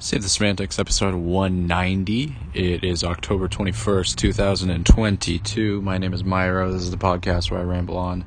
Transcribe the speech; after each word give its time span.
Save 0.00 0.22
the 0.22 0.28
Semantics, 0.28 0.78
episode 0.78 1.16
190. 1.16 2.36
It 2.54 2.84
is 2.84 3.02
October 3.02 3.48
21st, 3.48 4.14
2022. 4.14 5.82
My 5.82 5.98
name 5.98 6.14
is 6.14 6.22
Myro. 6.22 6.70
This 6.70 6.82
is 6.82 6.92
the 6.92 6.96
podcast 6.96 7.50
where 7.50 7.58
I 7.58 7.64
ramble 7.64 7.96
on 7.96 8.24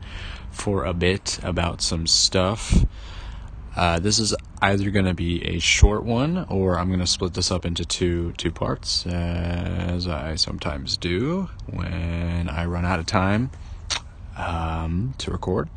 for 0.52 0.84
a 0.84 0.94
bit 0.94 1.40
about 1.44 1.82
some 1.82 2.08
stuff. 2.08 2.86
Uh, 3.74 4.00
this 4.00 4.20
is 4.20 4.36
either 4.62 4.92
going 4.92 5.06
to 5.06 5.14
be 5.14 5.46
a 5.46 5.60
short 5.60 6.04
one, 6.04 6.46
or 6.50 6.78
I'm 6.78 6.90
going 6.90 7.00
to 7.00 7.08
split 7.08 7.36
this 7.36 7.52
up 7.52 7.66
into 7.66 7.86
two 7.86 8.34
two 8.34 8.52
parts, 8.52 9.06
as 9.08 10.10
I 10.10 10.36
sometimes 10.36 10.98
do 10.98 11.50
when 11.68 12.50
I 12.50 12.66
run 12.66 12.84
out 12.84 13.00
of 13.00 13.06
time 13.06 13.50
um, 14.36 15.14
to 15.20 15.32
record. 15.32 15.70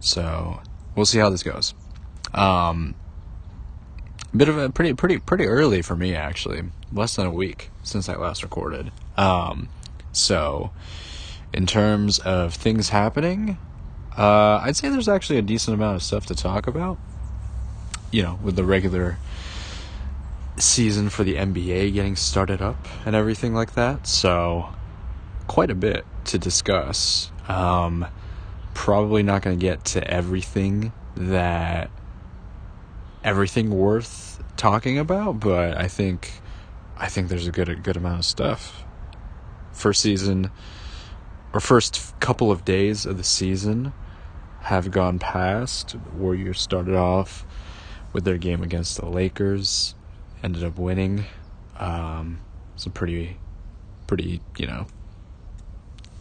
So 0.00 0.62
we'll 0.96 1.04
see 1.04 1.18
how 1.18 1.28
this 1.28 1.42
goes. 1.42 1.74
Um, 2.32 2.94
bit 4.36 4.48
of 4.48 4.58
a 4.58 4.70
pretty 4.70 4.94
pretty 4.94 5.18
pretty 5.18 5.46
early 5.46 5.82
for 5.82 5.96
me 5.96 6.14
actually. 6.14 6.62
Less 6.92 7.16
than 7.16 7.26
a 7.26 7.30
week 7.30 7.70
since 7.82 8.08
i 8.08 8.16
last 8.16 8.42
recorded. 8.42 8.92
Um, 9.16 9.68
so 10.12 10.70
in 11.52 11.66
terms 11.66 12.18
of 12.20 12.52
things 12.52 12.88
happening 12.88 13.56
uh, 14.16 14.60
i'd 14.64 14.74
say 14.74 14.88
there's 14.88 15.08
actually 15.08 15.38
a 15.38 15.42
decent 15.42 15.72
amount 15.72 15.94
of 15.94 16.02
stuff 16.02 16.26
to 16.26 16.34
talk 16.34 16.66
about 16.66 16.98
you 18.10 18.22
know 18.22 18.38
with 18.42 18.56
the 18.56 18.64
regular 18.64 19.18
season 20.56 21.08
for 21.08 21.24
the 21.24 21.34
nba 21.34 21.92
getting 21.92 22.16
started 22.16 22.62
up 22.62 22.86
and 23.04 23.16
everything 23.16 23.54
like 23.54 23.74
that. 23.74 24.06
So 24.06 24.68
quite 25.46 25.70
a 25.70 25.74
bit 25.74 26.04
to 26.26 26.38
discuss. 26.38 27.30
Um, 27.48 28.06
probably 28.72 29.22
not 29.22 29.42
going 29.42 29.58
to 29.58 29.60
get 29.60 29.84
to 29.86 30.08
everything 30.08 30.92
that 31.16 31.90
everything 33.24 33.70
worth 33.70 34.42
talking 34.56 34.98
about, 34.98 35.40
but 35.40 35.76
I 35.76 35.88
think 35.88 36.30
I 36.96 37.08
think 37.08 37.28
there's 37.28 37.48
a 37.48 37.52
good 37.52 37.68
a 37.68 37.74
good 37.74 37.96
amount 37.96 38.20
of 38.20 38.24
stuff. 38.24 38.84
First 39.72 40.02
season 40.02 40.50
or 41.52 41.60
first 41.60 42.14
couple 42.20 42.52
of 42.52 42.64
days 42.64 43.06
of 43.06 43.16
the 43.16 43.24
season 43.24 43.92
have 44.60 44.90
gone 44.90 45.18
past. 45.18 45.96
Warriors 46.14 46.60
started 46.60 46.94
off 46.94 47.44
with 48.12 48.24
their 48.24 48.38
game 48.38 48.62
against 48.62 48.96
the 48.98 49.06
Lakers, 49.06 49.94
ended 50.42 50.62
up 50.62 50.78
winning. 50.78 51.24
Um, 51.78 52.40
it's 52.74 52.86
a 52.86 52.90
pretty, 52.90 53.38
pretty 54.06 54.40
you 54.56 54.66
know, 54.66 54.86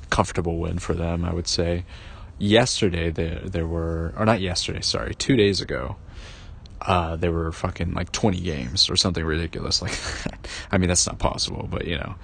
comfortable 0.09 0.57
win 0.57 0.79
for 0.79 0.93
them, 0.93 1.25
I 1.25 1.33
would 1.33 1.47
say. 1.47 1.85
Yesterday 2.39 3.11
there 3.11 3.41
there 3.43 3.67
were, 3.67 4.13
or 4.17 4.25
not 4.25 4.41
yesterday, 4.41 4.81
sorry, 4.81 5.13
two 5.13 5.35
days 5.35 5.61
ago 5.61 5.97
uh, 6.85 7.15
there 7.15 7.31
were 7.31 7.51
fucking 7.51 7.93
like 7.93 8.11
20 8.11 8.39
games 8.41 8.89
or 8.89 8.95
something 8.95 9.23
ridiculous 9.23 9.81
like. 9.81 9.97
I 10.71 10.77
mean, 10.77 10.89
that's 10.89 11.07
not 11.07 11.19
possible, 11.19 11.67
but 11.69 11.87
you 11.87 11.97
know, 11.97 12.15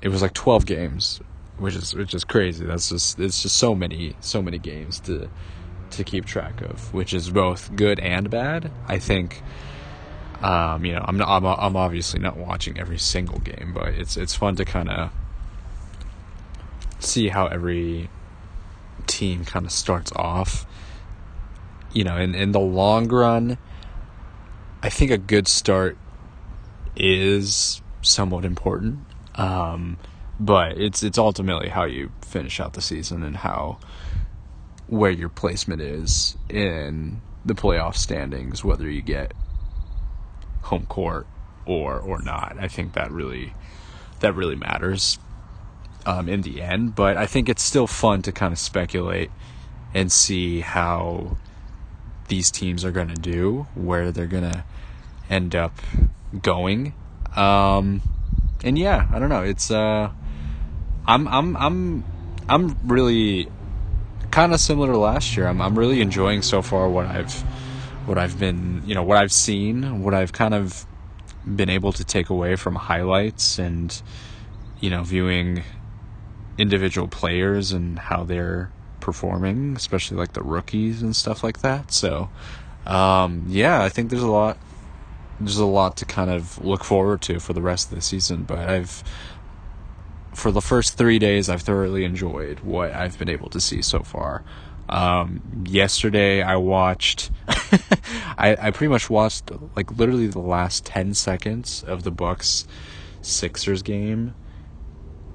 it 0.00 0.08
was 0.08 0.22
like 0.22 0.32
12 0.32 0.66
games, 0.66 1.20
which 1.58 1.74
is 1.74 1.94
which 1.94 2.14
is 2.14 2.24
crazy. 2.24 2.64
That's 2.64 2.88
just 2.88 3.18
it's 3.18 3.42
just 3.42 3.56
so 3.56 3.74
many 3.74 4.16
so 4.20 4.40
many 4.42 4.58
games 4.58 5.00
to 5.00 5.28
to 5.90 6.04
keep 6.04 6.24
track 6.24 6.62
of, 6.62 6.92
which 6.94 7.12
is 7.12 7.30
both 7.30 7.74
good 7.76 8.00
and 8.00 8.30
bad. 8.30 8.70
I 8.88 8.98
think. 8.98 9.42
Um, 10.42 10.84
you 10.84 10.92
know, 10.92 11.04
I'm 11.06 11.16
not, 11.16 11.28
I'm 11.28 11.46
I'm 11.46 11.76
obviously 11.76 12.18
not 12.18 12.36
watching 12.36 12.76
every 12.76 12.98
single 12.98 13.38
game, 13.38 13.72
but 13.72 13.88
it's 13.88 14.16
it's 14.16 14.34
fun 14.34 14.56
to 14.56 14.64
kind 14.64 14.90
of 14.90 15.12
see 16.98 17.28
how 17.28 17.46
every 17.46 18.10
team 19.06 19.44
kind 19.44 19.66
of 19.66 19.70
starts 19.70 20.10
off. 20.16 20.66
You 21.92 22.02
know, 22.02 22.16
in 22.16 22.34
in 22.34 22.50
the 22.50 22.58
long 22.58 23.06
run, 23.06 23.56
I 24.82 24.88
think 24.88 25.10
a 25.10 25.18
good 25.18 25.46
start 25.46 25.96
is 26.96 27.80
somewhat 28.02 28.44
important. 28.44 28.98
Um, 29.36 29.96
but 30.40 30.78
it's 30.78 31.02
it's 31.02 31.18
ultimately 31.18 31.68
how 31.68 31.84
you 31.84 32.10
finish 32.22 32.58
out 32.58 32.72
the 32.72 32.82
season 32.82 33.22
and 33.22 33.36
how 33.36 33.78
where 34.88 35.10
your 35.10 35.28
placement 35.28 35.80
is 35.80 36.36
in 36.48 37.20
the 37.44 37.54
playoff 37.54 37.96
standings, 37.96 38.64
whether 38.64 38.90
you 38.90 39.02
get 39.02 39.32
home 40.62 40.86
court 40.86 41.26
or 41.64 41.98
or 41.98 42.20
not. 42.20 42.56
I 42.58 42.68
think 42.68 42.94
that 42.94 43.10
really 43.10 43.54
that 44.20 44.34
really 44.34 44.56
matters 44.56 45.18
um, 46.06 46.28
in 46.28 46.42
the 46.42 46.60
end. 46.60 46.94
But 46.94 47.16
I 47.16 47.26
think 47.26 47.48
it's 47.48 47.62
still 47.62 47.86
fun 47.86 48.22
to 48.22 48.32
kind 48.32 48.52
of 48.52 48.58
speculate 48.58 49.30
and 49.94 50.10
see 50.10 50.60
how 50.60 51.36
these 52.32 52.50
teams 52.50 52.82
are 52.82 52.90
going 52.90 53.08
to 53.08 53.20
do, 53.20 53.66
where 53.74 54.10
they're 54.10 54.26
going 54.26 54.50
to 54.50 54.64
end 55.28 55.54
up 55.54 55.76
going. 56.40 56.94
Um, 57.36 58.00
and 58.64 58.78
yeah, 58.78 59.06
I 59.12 59.18
don't 59.18 59.28
know. 59.28 59.42
It's 59.42 59.70
uh, 59.70 60.10
I'm 61.06 61.28
I'm 61.28 61.54
I'm 61.58 62.04
I'm 62.48 62.78
really 62.84 63.48
kind 64.30 64.54
of 64.54 64.60
similar 64.60 64.92
to 64.92 64.96
last 64.96 65.36
year. 65.36 65.46
I'm 65.46 65.60
I'm 65.60 65.78
really 65.78 66.00
enjoying 66.00 66.40
so 66.40 66.62
far 66.62 66.88
what 66.88 67.04
I've 67.04 67.34
what 68.06 68.16
I've 68.16 68.38
been 68.38 68.82
you 68.86 68.94
know 68.94 69.02
what 69.02 69.18
I've 69.18 69.32
seen, 69.32 70.02
what 70.02 70.14
I've 70.14 70.32
kind 70.32 70.54
of 70.54 70.86
been 71.44 71.68
able 71.68 71.92
to 71.92 72.02
take 72.02 72.30
away 72.30 72.56
from 72.56 72.76
highlights 72.76 73.58
and 73.58 74.00
you 74.80 74.88
know 74.88 75.02
viewing 75.02 75.64
individual 76.56 77.08
players 77.08 77.72
and 77.72 77.98
how 77.98 78.24
they're 78.24 78.72
performing, 79.02 79.76
especially 79.76 80.16
like 80.16 80.32
the 80.32 80.42
rookies 80.42 81.02
and 81.02 81.14
stuff 81.14 81.44
like 81.44 81.60
that. 81.60 81.92
So 81.92 82.30
um, 82.86 83.44
yeah, 83.48 83.82
I 83.82 83.90
think 83.90 84.10
there's 84.10 84.22
a 84.22 84.30
lot 84.30 84.56
there's 85.40 85.58
a 85.58 85.66
lot 85.66 85.96
to 85.98 86.04
kind 86.04 86.30
of 86.30 86.62
look 86.64 86.84
forward 86.84 87.20
to 87.22 87.40
for 87.40 87.52
the 87.52 87.62
rest 87.62 87.90
of 87.90 87.96
the 87.96 88.02
season. 88.02 88.44
But 88.44 88.58
I've, 88.58 89.02
for 90.34 90.50
the 90.50 90.60
first 90.60 90.96
three 90.96 91.18
days, 91.18 91.48
I've 91.48 91.62
thoroughly 91.62 92.04
enjoyed 92.04 92.60
what 92.60 92.92
I've 92.92 93.18
been 93.18 93.28
able 93.28 93.50
to 93.50 93.60
see 93.60 93.82
so 93.82 94.00
far. 94.00 94.44
Um, 94.88 95.64
yesterday, 95.66 96.42
I 96.42 96.56
watched, 96.56 97.30
I, 97.48 98.56
I 98.60 98.70
pretty 98.70 98.88
much 98.88 99.08
watched 99.08 99.50
like 99.74 99.96
literally 99.96 100.26
the 100.26 100.40
last 100.40 100.84
10 100.84 101.14
seconds 101.14 101.82
of 101.84 102.02
the 102.02 102.10
Bucks 102.10 102.66
Sixers 103.20 103.82
game. 103.82 104.34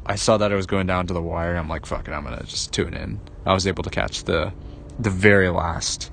I 0.05 0.15
saw 0.15 0.37
that 0.37 0.51
it 0.51 0.55
was 0.55 0.67
going 0.67 0.87
down 0.87 1.07
to 1.07 1.13
the 1.13 1.21
wire. 1.21 1.55
I'm 1.55 1.67
like, 1.67 1.85
fuck 1.85 2.07
it, 2.07 2.11
I'm 2.11 2.23
gonna 2.23 2.43
just 2.43 2.71
tune 2.71 2.93
in. 2.93 3.19
I 3.47 3.53
was 3.53 3.65
able 3.65 3.83
to 3.83 3.89
catch 3.89 4.25
the, 4.25 4.53
the 4.99 5.09
very 5.09 5.49
last 5.49 6.11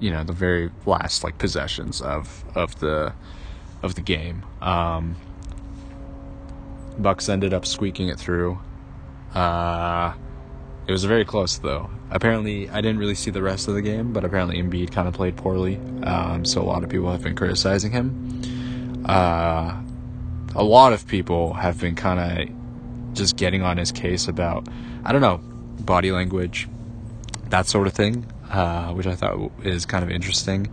you 0.00 0.10
know 0.10 0.24
the 0.24 0.32
very 0.32 0.70
last 0.84 1.24
like 1.24 1.38
possessions 1.38 2.00
of 2.00 2.44
of 2.54 2.78
the 2.80 3.12
of 3.82 3.94
the 3.94 4.00
game. 4.00 4.44
Um, 4.60 5.16
Bucks 6.98 7.28
ended 7.28 7.52
up 7.52 7.66
squeaking 7.66 8.08
it 8.08 8.18
through. 8.18 8.58
Uh, 9.34 10.14
it 10.86 10.92
was 10.92 11.04
very 11.04 11.24
close 11.24 11.58
though. 11.58 11.90
Apparently, 12.10 12.70
I 12.70 12.80
didn't 12.80 12.98
really 12.98 13.14
see 13.14 13.30
the 13.30 13.42
rest 13.42 13.68
of 13.68 13.74
the 13.74 13.82
game, 13.82 14.12
but 14.12 14.24
apparently 14.24 14.62
Embiid 14.62 14.92
kind 14.92 15.08
of 15.08 15.14
played 15.14 15.36
poorly. 15.36 15.76
Um, 16.04 16.44
so 16.44 16.62
a 16.62 16.64
lot 16.64 16.84
of 16.84 16.88
people 16.88 17.10
have 17.10 17.22
been 17.22 17.34
criticizing 17.34 17.90
him. 17.90 19.02
Uh, 19.04 19.80
a 20.54 20.64
lot 20.64 20.92
of 20.92 21.06
people 21.06 21.52
have 21.54 21.80
been 21.80 21.94
kind 21.94 22.48
of 22.48 23.14
just 23.14 23.36
getting 23.36 23.62
on 23.62 23.76
his 23.76 23.92
case 23.92 24.28
about 24.28 24.68
I 25.04 25.12
don't 25.12 25.20
know 25.20 25.40
body 25.86 26.10
language, 26.10 26.68
that 27.48 27.66
sort 27.66 27.86
of 27.86 27.94
thing 27.94 28.26
uh, 28.50 28.92
which 28.92 29.06
I 29.06 29.14
thought 29.14 29.52
is 29.62 29.86
kind 29.86 30.04
of 30.04 30.10
interesting. 30.10 30.70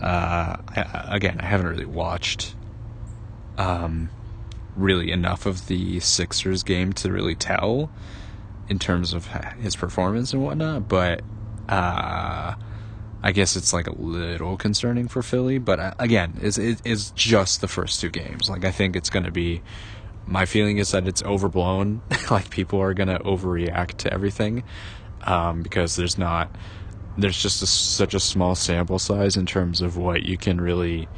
Uh, 0.00 0.56
I, 0.68 1.08
again, 1.10 1.40
I 1.40 1.46
haven't 1.46 1.66
really 1.66 1.86
watched 1.86 2.54
um, 3.58 4.10
really 4.76 5.10
enough 5.10 5.46
of 5.46 5.66
the 5.66 6.00
Sixers 6.00 6.62
game 6.62 6.92
to 6.94 7.12
really 7.12 7.34
tell 7.34 7.90
in 8.68 8.78
terms 8.78 9.12
of 9.12 9.26
his 9.60 9.76
performance 9.76 10.32
and 10.32 10.42
whatnot, 10.42 10.88
but 10.88 11.22
uh, 11.68 12.54
I 13.22 13.32
guess 13.32 13.56
it's 13.56 13.72
like 13.72 13.86
a 13.86 13.94
little 13.94 14.56
concerning 14.56 15.08
for 15.08 15.22
Philly. 15.22 15.58
But 15.58 15.80
uh, 15.80 15.94
again, 15.98 16.38
it's, 16.40 16.58
it's 16.58 17.10
just 17.10 17.60
the 17.60 17.68
first 17.68 18.00
two 18.00 18.10
games. 18.10 18.48
Like, 18.48 18.64
I 18.64 18.70
think 18.70 18.96
it's 18.96 19.10
going 19.10 19.24
to 19.24 19.32
be. 19.32 19.62
My 20.26 20.46
feeling 20.46 20.78
is 20.78 20.92
that 20.92 21.06
it's 21.06 21.22
overblown. 21.22 22.02
like, 22.30 22.50
people 22.50 22.80
are 22.80 22.94
to 22.94 23.18
overreact 23.18 23.98
to 23.98 24.12
everything 24.12 24.64
um, 25.24 25.62
because 25.62 25.96
there's 25.96 26.18
not 26.18 26.50
there's 27.18 27.40
just 27.40 27.62
a, 27.62 27.66
such 27.66 28.14
a 28.14 28.20
small 28.20 28.54
sample 28.54 28.98
size 28.98 29.36
in 29.36 29.46
terms 29.46 29.82
of 29.82 29.96
what 29.96 30.22
you 30.22 30.38
can 30.38 30.60
really 30.60 31.08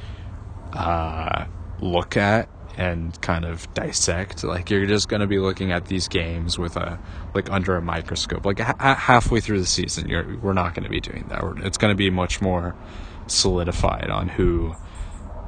uh, 0.72 1.44
look 1.80 2.16
at 2.16 2.48
and 2.76 3.20
kind 3.20 3.44
of 3.44 3.72
dissect. 3.74 4.42
Like 4.42 4.70
you're 4.70 4.86
just 4.86 5.08
going 5.08 5.20
to 5.20 5.26
be 5.26 5.38
looking 5.38 5.72
at 5.72 5.86
these 5.86 6.08
games 6.08 6.58
with 6.58 6.76
a 6.76 6.98
like 7.34 7.50
under 7.50 7.76
a 7.76 7.82
microscope. 7.82 8.44
Like 8.44 8.58
ha- 8.58 8.96
halfway 8.96 9.40
through 9.40 9.60
the 9.60 9.66
season, 9.66 10.08
you're 10.08 10.36
we're 10.38 10.52
not 10.52 10.74
going 10.74 10.84
to 10.84 10.90
be 10.90 11.00
doing 11.00 11.26
that. 11.28 11.44
It's 11.58 11.78
going 11.78 11.92
to 11.92 11.96
be 11.96 12.10
much 12.10 12.42
more 12.42 12.74
solidified 13.26 14.10
on 14.10 14.28
who 14.28 14.74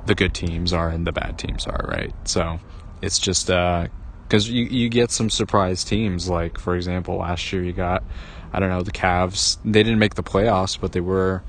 the 0.06 0.14
good 0.14 0.34
teams 0.34 0.72
are 0.72 0.88
and 0.88 1.06
the 1.06 1.12
bad 1.12 1.38
teams 1.38 1.66
are, 1.66 1.84
right? 1.88 2.14
So 2.24 2.60
it's 3.02 3.18
just 3.18 3.46
because 3.46 4.48
uh, 4.48 4.52
you 4.52 4.64
you 4.64 4.88
get 4.88 5.10
some 5.10 5.30
surprise 5.30 5.84
teams. 5.84 6.28
Like 6.28 6.58
for 6.58 6.76
example, 6.76 7.16
last 7.16 7.52
year 7.52 7.62
you 7.62 7.72
got 7.72 8.02
I 8.52 8.60
don't 8.60 8.70
know, 8.70 8.82
the 8.82 8.92
Cavs, 8.92 9.58
they 9.64 9.82
didn't 9.82 9.98
make 9.98 10.14
the 10.14 10.22
playoffs, 10.22 10.80
but 10.80 10.92
they 10.92 11.00
were, 11.00 11.42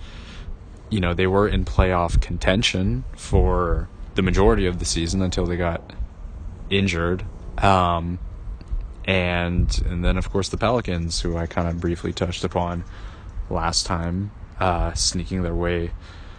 you 0.90 1.00
know, 1.00 1.14
they 1.14 1.28
were 1.28 1.48
in 1.48 1.64
playoff 1.64 2.20
contention 2.22 3.06
for 3.16 3.88
the 4.16 4.22
majority 4.22 4.66
of 4.66 4.80
the 4.80 4.86
season 4.86 5.22
until 5.22 5.46
they 5.46 5.58
got 5.58 5.94
injured. 6.70 7.24
Um, 7.60 8.20
and 9.06 9.82
and 9.86 10.04
then 10.04 10.18
of 10.18 10.30
course 10.30 10.50
the 10.50 10.58
Pelicans, 10.58 11.22
who 11.22 11.38
I 11.38 11.46
kind 11.46 11.68
of 11.68 11.80
briefly 11.80 12.12
touched 12.12 12.44
upon 12.44 12.84
last 13.50 13.86
time, 13.86 14.32
uh, 14.60 14.94
sneaking 14.94 15.44
their 15.44 15.56
way 15.56 15.92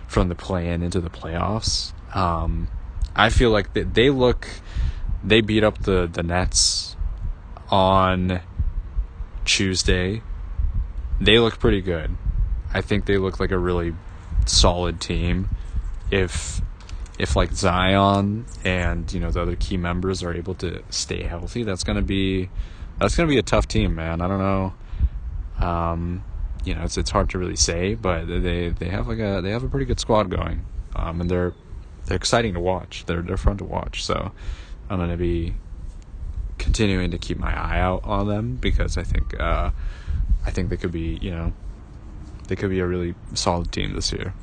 from 0.07 0.29
the 0.29 0.35
play-in 0.35 0.83
into 0.83 1.01
the 1.01 1.11
playoffs. 1.11 1.93
Um, 2.15 2.69
I 3.17 3.31
feel 3.31 3.51
like 3.51 3.73
they, 3.73 3.85
they 3.85 4.11
look 4.11 4.47
they 5.23 5.41
beat 5.41 5.65
up 5.65 5.79
the 5.79 6.09
the 6.11 6.23
Nets 6.23 6.97
on 7.71 8.41
Tuesday. 9.45 10.23
They 11.21 11.39
look 11.39 11.59
pretty 11.59 11.81
good. 11.81 12.17
I 12.73 12.81
think 12.81 13.07
they 13.07 13.19
look 13.19 13.41
like 13.41 13.51
a 13.51 13.59
really 13.59 13.95
solid 14.47 15.01
team. 15.01 15.49
If 16.11 16.61
if 17.19 17.35
like 17.35 17.53
Zion 17.53 18.47
and 18.65 19.13
you 19.13 19.21
know 19.21 19.31
the 19.31 19.43
other 19.43 19.57
key 19.57 19.77
members 19.77 20.23
are 20.23 20.33
able 20.33 20.55
to 20.57 20.83
stay 20.91 21.25
healthy, 21.25 21.65
that's 21.65 21.85
gonna 21.85 22.03
be 22.03 22.49
that's 22.99 23.17
gonna 23.17 23.29
be 23.29 23.39
a 23.39 23.43
tough 23.43 23.67
team, 23.69 23.95
man. 23.95 24.21
I 24.21 24.29
don't 24.29 24.39
know. 24.39 24.75
Um, 25.61 26.25
you 26.65 26.75
know, 26.75 26.83
it's 26.83 26.97
it's 26.97 27.11
hard 27.11 27.31
to 27.31 27.39
really 27.39 27.57
say, 27.57 27.95
but 27.95 28.27
they 28.27 28.69
they 28.69 28.89
have 28.89 29.09
like 29.09 29.19
a 29.19 29.41
they 29.43 29.51
have 29.51 29.65
a 29.65 29.69
pretty 29.69 29.87
good 29.87 30.01
squad 30.01 30.31
going, 30.31 30.65
um, 30.95 31.21
and 31.21 31.31
they're 31.31 31.55
they're 32.07 32.17
exciting 32.17 32.55
to 32.55 32.61
watch. 32.61 33.05
They're 33.07 33.23
they're 33.23 33.37
fun 33.37 33.57
to 33.59 33.65
watch. 33.65 34.05
So 34.05 34.33
I'm 34.89 34.99
gonna 34.99 35.17
be 35.17 35.55
continuing 36.59 37.11
to 37.13 37.19
keep 37.19 37.39
my 37.39 37.53
eye 37.57 37.79
out 37.79 38.05
on 38.05 38.27
them 38.27 38.57
because 38.57 38.97
I 38.97 39.03
think 39.03 39.39
uh, 39.39 39.71
I 40.45 40.51
think 40.51 40.71
they 40.71 40.77
could 40.77 40.93
be 40.93 41.19
you 41.21 41.31
know 41.31 41.53
they 42.49 42.57
could 42.57 42.71
be 42.71 42.81
a 42.81 42.87
really 42.87 43.15
solid 43.35 43.71
team 43.73 43.95
this 43.95 44.13
year. 44.13 44.35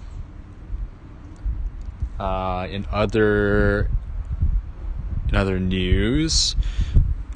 Uh, 2.20 2.68
in 2.70 2.86
other 2.92 3.90
in 5.28 5.36
other 5.36 5.60
news, 5.60 6.56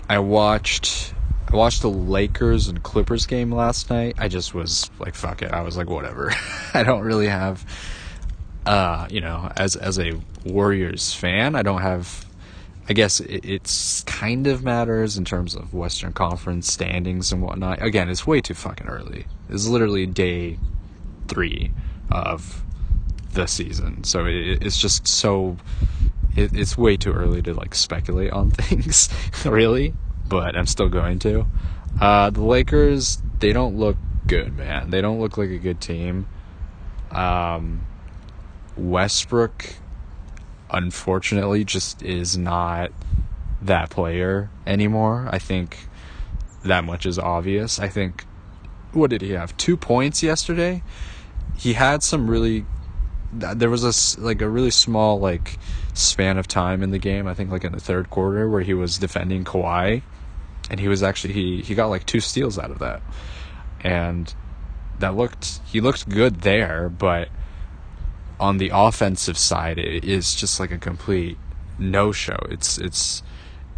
I 0.07 0.19
watched 0.19 1.13
I 1.51 1.55
watched 1.55 1.81
the 1.81 1.89
Lakers 1.89 2.67
and 2.67 2.81
Clippers 2.83 3.25
game 3.25 3.51
last 3.51 3.89
night. 3.89 4.15
I 4.19 4.27
just 4.27 4.53
was 4.53 4.91
like, 4.99 5.15
fuck 5.15 5.41
it. 5.41 5.51
I 5.51 5.61
was 5.61 5.75
like, 5.77 5.89
whatever. 5.89 6.31
I 6.75 6.83
don't 6.83 7.01
really 7.01 7.27
have, 7.27 7.65
uh, 8.67 9.07
you 9.09 9.19
know, 9.19 9.51
as 9.55 9.75
as 9.75 9.97
a 9.97 10.13
Warriors 10.45 11.13
fan, 11.13 11.55
I 11.55 11.63
don't 11.63 11.81
have. 11.81 12.28
I 12.89 12.93
guess 12.93 13.19
it, 13.19 13.45
it's 13.45 14.01
kind 14.03 14.47
of 14.47 14.63
matters 14.63 15.17
in 15.17 15.23
terms 15.23 15.55
of 15.55 15.73
Western 15.73 16.11
Conference 16.11 16.71
standings 16.71 17.31
and 17.31 17.41
whatnot. 17.41 17.81
Again, 17.81 18.09
it's 18.09 18.25
way 18.25 18.41
too 18.41 18.55
fucking 18.55 18.87
early. 18.87 19.27
It's 19.47 19.67
literally 19.67 20.07
day 20.07 20.57
three 21.27 21.71
of 22.11 22.63
the 23.33 23.45
season. 23.45 24.03
So 24.03 24.25
it, 24.25 24.63
it's 24.63 24.81
just 24.81 25.07
so 25.07 25.57
it, 26.35 26.51
it's 26.53 26.77
way 26.77 26.97
too 26.97 27.13
early 27.13 27.41
to 27.43 27.53
like 27.53 27.75
speculate 27.75 28.31
on 28.31 28.49
things, 28.51 29.09
really. 29.45 29.93
But 30.27 30.55
I'm 30.55 30.65
still 30.65 30.89
going 30.89 31.19
to. 31.19 31.45
Uh, 32.01 32.29
the 32.31 32.43
Lakers, 32.43 33.21
they 33.39 33.53
don't 33.53 33.77
look 33.77 33.97
good, 34.27 34.55
man. 34.57 34.89
They 34.89 35.01
don't 35.01 35.19
look 35.19 35.37
like 35.37 35.49
a 35.49 35.57
good 35.57 35.81
team. 35.81 36.27
Um, 37.11 37.85
Westbrook, 38.77 39.73
unfortunately, 40.71 41.63
just 41.63 42.01
is 42.01 42.37
not 42.37 42.91
that 43.61 43.89
player 43.89 44.49
anymore. 44.65 45.27
I 45.31 45.39
think 45.39 45.87
that 46.63 46.83
much 46.83 47.05
is 47.05 47.19
obvious. 47.19 47.79
I 47.79 47.87
think 47.87 48.25
what 48.91 49.09
did 49.09 49.21
he 49.21 49.31
have? 49.31 49.55
Two 49.57 49.77
points 49.77 50.23
yesterday. 50.23 50.81
He 51.57 51.73
had 51.73 52.03
some 52.03 52.29
really 52.29 52.65
there 53.31 53.69
was 53.69 53.83
a 53.83 54.21
like 54.21 54.41
a 54.41 54.49
really 54.49 54.71
small 54.71 55.19
like 55.19 55.59
span 55.93 56.37
of 56.37 56.47
time 56.47 56.81
in 56.81 56.91
the 56.91 56.97
game. 56.97 57.27
I 57.27 57.33
think 57.33 57.51
like 57.51 57.63
in 57.63 57.71
the 57.71 57.79
third 57.79 58.09
quarter 58.09 58.49
where 58.49 58.61
he 58.61 58.73
was 58.73 58.97
defending 58.97 59.43
Kawhi, 59.43 60.01
and 60.69 60.79
he 60.79 60.87
was 60.87 61.03
actually 61.03 61.33
he 61.33 61.61
he 61.61 61.75
got 61.75 61.87
like 61.87 62.05
two 62.05 62.19
steals 62.19 62.57
out 62.57 62.71
of 62.71 62.79
that, 62.79 63.01
and 63.81 64.33
that 64.99 65.15
looked 65.15 65.59
he 65.65 65.81
looked 65.81 66.09
good 66.09 66.41
there, 66.41 66.89
but 66.89 67.29
on 68.39 68.57
the 68.57 68.71
offensive 68.73 69.37
side, 69.37 69.77
it 69.77 70.05
is 70.05 70.35
just 70.35 70.59
like 70.59 70.71
a 70.71 70.77
complete 70.77 71.37
no 71.77 72.11
show. 72.11 72.37
It's 72.49 72.77
it's 72.77 73.23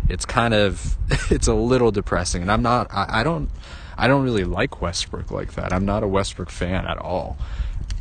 it's 0.09 0.25
kind 0.25 0.53
of 0.53 0.97
it's 1.31 1.47
a 1.47 1.53
little 1.53 1.91
depressing, 1.91 2.41
and 2.41 2.51
I'm 2.51 2.61
not 2.61 2.87
I, 2.91 3.21
I 3.21 3.23
don't 3.23 3.49
I 3.97 4.07
don't 4.07 4.23
really 4.23 4.43
like 4.43 4.81
Westbrook 4.81 5.31
like 5.31 5.53
that. 5.53 5.71
I'm 5.71 5.85
not 5.85 6.03
a 6.03 6.07
Westbrook 6.07 6.49
fan 6.49 6.85
at 6.85 6.97
all 6.97 7.37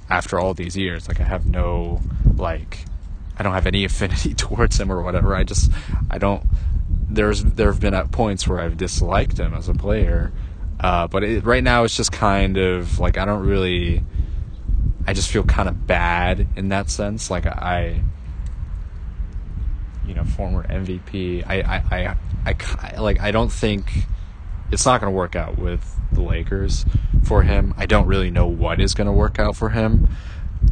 after 0.09 0.39
all 0.39 0.55
these 0.55 0.77
years. 0.77 1.09
Like 1.09 1.21
I 1.21 1.25
have 1.25 1.47
no 1.47 2.01
like 2.37 2.85
I 3.39 3.43
don't 3.43 3.55
have 3.55 3.67
any 3.67 3.85
affinity 3.87 4.35
towards 4.35 4.79
him 4.79 4.91
or 4.91 5.03
whatever. 5.03 5.35
I 5.35 5.45
just 5.45 5.71
I 6.11 6.19
don't. 6.19 6.45
There's 7.09 7.43
there 7.43 7.71
have 7.73 7.81
been 7.81 7.95
at 7.95 8.13
points 8.13 8.47
where 8.47 8.61
I've 8.61 8.77
disliked 8.77 9.39
him 9.39 9.55
as 9.55 9.69
a 9.69 9.75
player, 9.75 10.33
uh, 10.79 11.09
but 11.09 11.25
it, 11.25 11.45
right 11.45 11.63
now 11.63 11.85
it's 11.85 11.97
just 11.97 12.13
kind 12.13 12.57
of 12.57 12.99
like 12.99 13.19
I 13.19 13.25
don't 13.25 13.47
really. 13.47 14.05
I 15.11 15.13
just 15.13 15.29
feel 15.29 15.43
kind 15.43 15.69
of 15.69 15.89
bad 15.89 16.47
in 16.55 16.69
that 16.69 16.89
sense. 16.89 17.33
Like 17.33 17.45
I, 17.45 18.01
you 20.07 20.15
know, 20.15 20.23
former 20.23 20.63
MVP. 20.63 21.45
I 21.45 21.63
I 21.63 22.17
I, 22.47 22.57
I, 22.81 23.01
like 23.01 23.19
I 23.19 23.33
don't 23.33 23.51
think 23.51 23.91
it's 24.71 24.87
not 24.87 25.01
going 25.01 25.13
to 25.13 25.17
work 25.17 25.35
out 25.35 25.59
with 25.59 25.99
the 26.13 26.23
Lakers 26.23 26.87
for 27.25 27.43
him. 27.43 27.75
I 27.77 27.87
don't 27.87 28.07
really 28.07 28.31
know 28.31 28.47
what 28.47 28.81
is 28.81 28.95
going 28.95 29.09
to 29.09 29.13
work 29.13 29.41
out 29.41 29.57
for 29.57 29.71
him. 29.71 30.07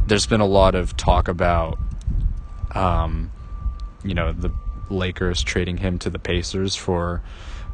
There's 0.07 0.25
been 0.25 0.39
a 0.39 0.47
lot 0.47 0.73
of 0.73 0.95
talk 0.95 1.27
about, 1.27 1.77
um, 2.73 3.33
you 4.05 4.13
know, 4.13 4.31
the 4.31 4.53
Lakers 4.89 5.43
trading 5.43 5.75
him 5.75 5.99
to 5.99 6.09
the 6.09 6.17
Pacers 6.17 6.77
for 6.77 7.21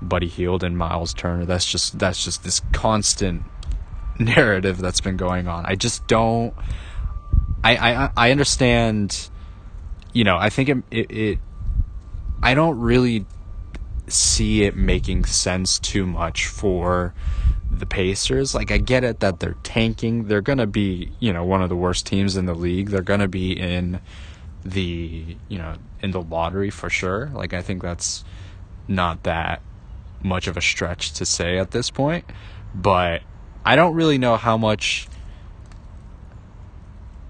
Buddy 0.02 0.28
Hield 0.28 0.64
and 0.64 0.76
Miles 0.76 1.14
Turner. 1.14 1.46
That's 1.46 1.66
just 1.66 2.00
that's 2.00 2.26
just 2.26 2.44
this 2.44 2.62
constant 2.74 3.44
narrative 4.20 4.78
that's 4.78 5.02
been 5.02 5.18
going 5.18 5.48
on. 5.48 5.66
I 5.66 5.76
just 5.76 6.08
don't. 6.08 6.54
I 7.64 7.76
I 7.76 8.10
I 8.16 8.32
understand. 8.32 9.30
You 10.14 10.24
know, 10.24 10.38
I 10.38 10.50
think 10.50 10.70
it, 10.70 10.78
it, 10.92 11.12
it 11.12 11.40
I 12.42 12.54
don't 12.54 12.80
really 12.80 13.26
see 14.08 14.64
it 14.64 14.76
making 14.76 15.26
sense 15.26 15.80
too 15.80 16.06
much 16.06 16.48
for 16.48 17.14
the 17.72 17.86
Pacers. 17.86 18.56
Like 18.56 18.72
I 18.72 18.78
get 18.78 19.04
it 19.04 19.20
that 19.20 19.40
they're 19.40 19.58
tanking. 19.64 20.26
They're 20.26 20.42
to 20.60 20.68
be, 20.68 21.12
you 21.20 21.34
know, 21.34 21.44
one 21.44 21.62
of 21.62 21.70
the 21.70 21.76
worst 21.76 22.06
teams 22.06 22.38
in 22.38 22.46
the 22.46 22.54
league. 22.54 22.90
They're 22.90 23.02
to 23.20 23.28
be 23.28 23.52
in 23.52 24.00
the, 24.64 25.38
you 25.48 25.58
know, 25.58 25.76
in 26.02 26.12
the 26.12 26.22
lottery 26.22 26.70
for 26.70 26.90
sure. 26.90 27.32
Like 27.34 27.54
I 27.54 27.62
think 27.62 27.82
that's 27.82 28.24
not 28.88 29.24
that 29.24 29.62
much 30.24 30.48
of 30.48 30.58
a 30.58 30.62
stretch 30.62 31.14
to 31.14 31.26
say 31.26 31.58
at 31.58 31.72
this 31.72 31.90
point, 31.90 32.26
but 32.74 33.22
I 33.66 33.76
don't 33.76 33.96
really 33.96 34.18
know 34.18 34.38
how 34.38 34.58
much 34.58 35.08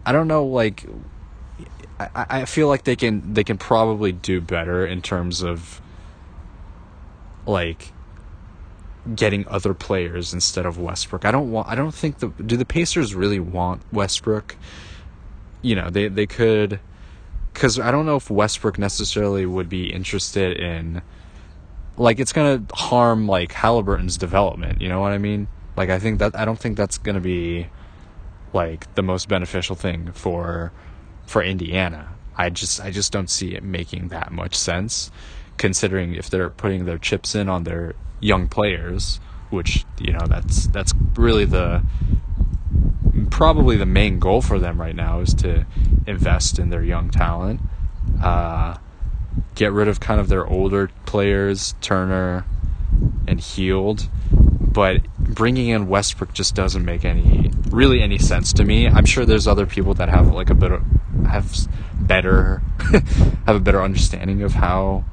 I 0.06 0.12
don't 0.12 0.28
know 0.28 0.46
like 0.46 0.86
I, 2.00 2.26
I 2.30 2.46
feel 2.46 2.68
like 2.68 2.84
they 2.84 2.96
can 2.96 3.34
they 3.34 3.44
can 3.44 3.58
probably 3.58 4.12
do 4.12 4.42
better 4.42 4.86
in 4.86 5.02
terms 5.02 5.42
of 5.42 5.82
like 7.46 7.94
getting 9.14 9.48
other 9.48 9.74
players 9.74 10.34
instead 10.34 10.66
of 10.66 10.80
Westbrook. 10.80 11.26
I 11.26 11.32
don't 11.32 11.52
want. 11.52 11.68
I 11.68 11.76
don't 11.76 11.94
think 11.94 12.20
the 12.20 12.28
do 12.28 12.58
the 12.58 12.66
Pacers 12.66 13.16
really 13.16 13.40
want 13.40 13.82
Westbrook. 13.92 14.56
You 15.62 15.76
know, 15.76 15.90
they 15.90 16.08
they 16.08 16.28
could, 16.28 16.80
because 17.54 17.80
I 17.80 17.92
don't 17.92 18.06
know 18.06 18.18
if 18.18 18.30
Westbrook 18.30 18.78
necessarily 18.78 19.46
would 19.46 19.70
be 19.70 19.92
interested 19.92 20.58
in. 20.58 21.02
Like 21.98 22.20
it's 22.20 22.34
gonna 22.34 22.64
harm 22.74 23.28
like 23.28 23.54
Halliburton's 23.54 24.18
development. 24.18 24.82
You 24.82 24.90
know 24.90 25.00
what 25.00 25.14
I 25.14 25.18
mean? 25.18 25.48
Like 25.76 25.90
I 25.90 26.00
think 26.00 26.20
that 26.20 26.38
I 26.38 26.46
don't 26.46 26.60
think 26.60 26.78
that's 26.78 26.98
gonna 26.98 27.20
be, 27.20 27.68
like 28.54 28.94
the 28.96 29.04
most 29.04 29.28
beneficial 29.28 29.76
thing 29.76 30.12
for, 30.14 30.72
for 31.26 31.44
Indiana. 31.44 32.10
I 32.38 32.50
just 32.50 32.82
I 32.82 32.92
just 32.92 33.12
don't 33.12 33.30
see 33.30 33.56
it 33.56 33.64
making 33.64 34.10
that 34.10 34.32
much 34.32 34.56
sense 34.56 35.12
considering 35.58 36.16
if 36.16 36.30
they're 36.30 36.50
putting 36.50 36.86
their 36.86 36.98
chips 36.98 37.36
in 37.36 37.50
on 37.50 37.64
their 37.64 37.96
young 38.20 38.48
players, 38.48 39.20
which 39.50 39.86
you 40.00 40.12
know 40.12 40.26
that's 40.28 40.68
that's 40.68 40.94
really 41.16 41.46
the 41.46 41.84
probably 43.30 43.78
the 43.78 43.86
main 43.86 44.20
goal 44.20 44.42
for 44.42 44.60
them 44.60 44.80
right 44.80 44.96
now 44.96 45.20
is 45.20 45.34
to 45.34 45.66
invest 46.06 46.60
in 46.60 46.70
their 46.70 46.84
young 46.84 47.10
talent, 47.10 47.62
uh, 48.22 48.78
get 49.56 49.72
rid 49.72 49.88
of 49.88 50.00
kind 50.00 50.20
of 50.20 50.28
their 50.28 50.46
older 50.46 50.90
players, 51.06 51.76
Turner 51.82 52.46
and 53.28 53.40
Hield, 53.40 54.10
but 54.32 55.02
bringing 55.28 55.70
in 55.70 55.88
Westbrook 55.88 56.34
just 56.34 56.56
doesn't 56.56 56.86
make 56.86 57.04
any 57.04 57.52
really 57.70 58.02
any 58.02 58.18
sense 58.18 58.54
to 58.54 58.64
me. 58.64 58.88
I'm 58.88 59.06
sure 59.06 59.26
there's 59.26 59.48
other 59.48 59.66
people 59.66 59.94
that 59.96 60.10
have 60.10 60.28
like 60.28 60.50
a 60.50 60.56
bit 60.56 60.72
of 60.72 60.84
have 61.28 61.54
better 62.00 62.62
have 63.46 63.56
a 63.56 63.60
better 63.60 63.82
understanding 63.82 64.42
of 64.42 64.54
how 64.54 65.06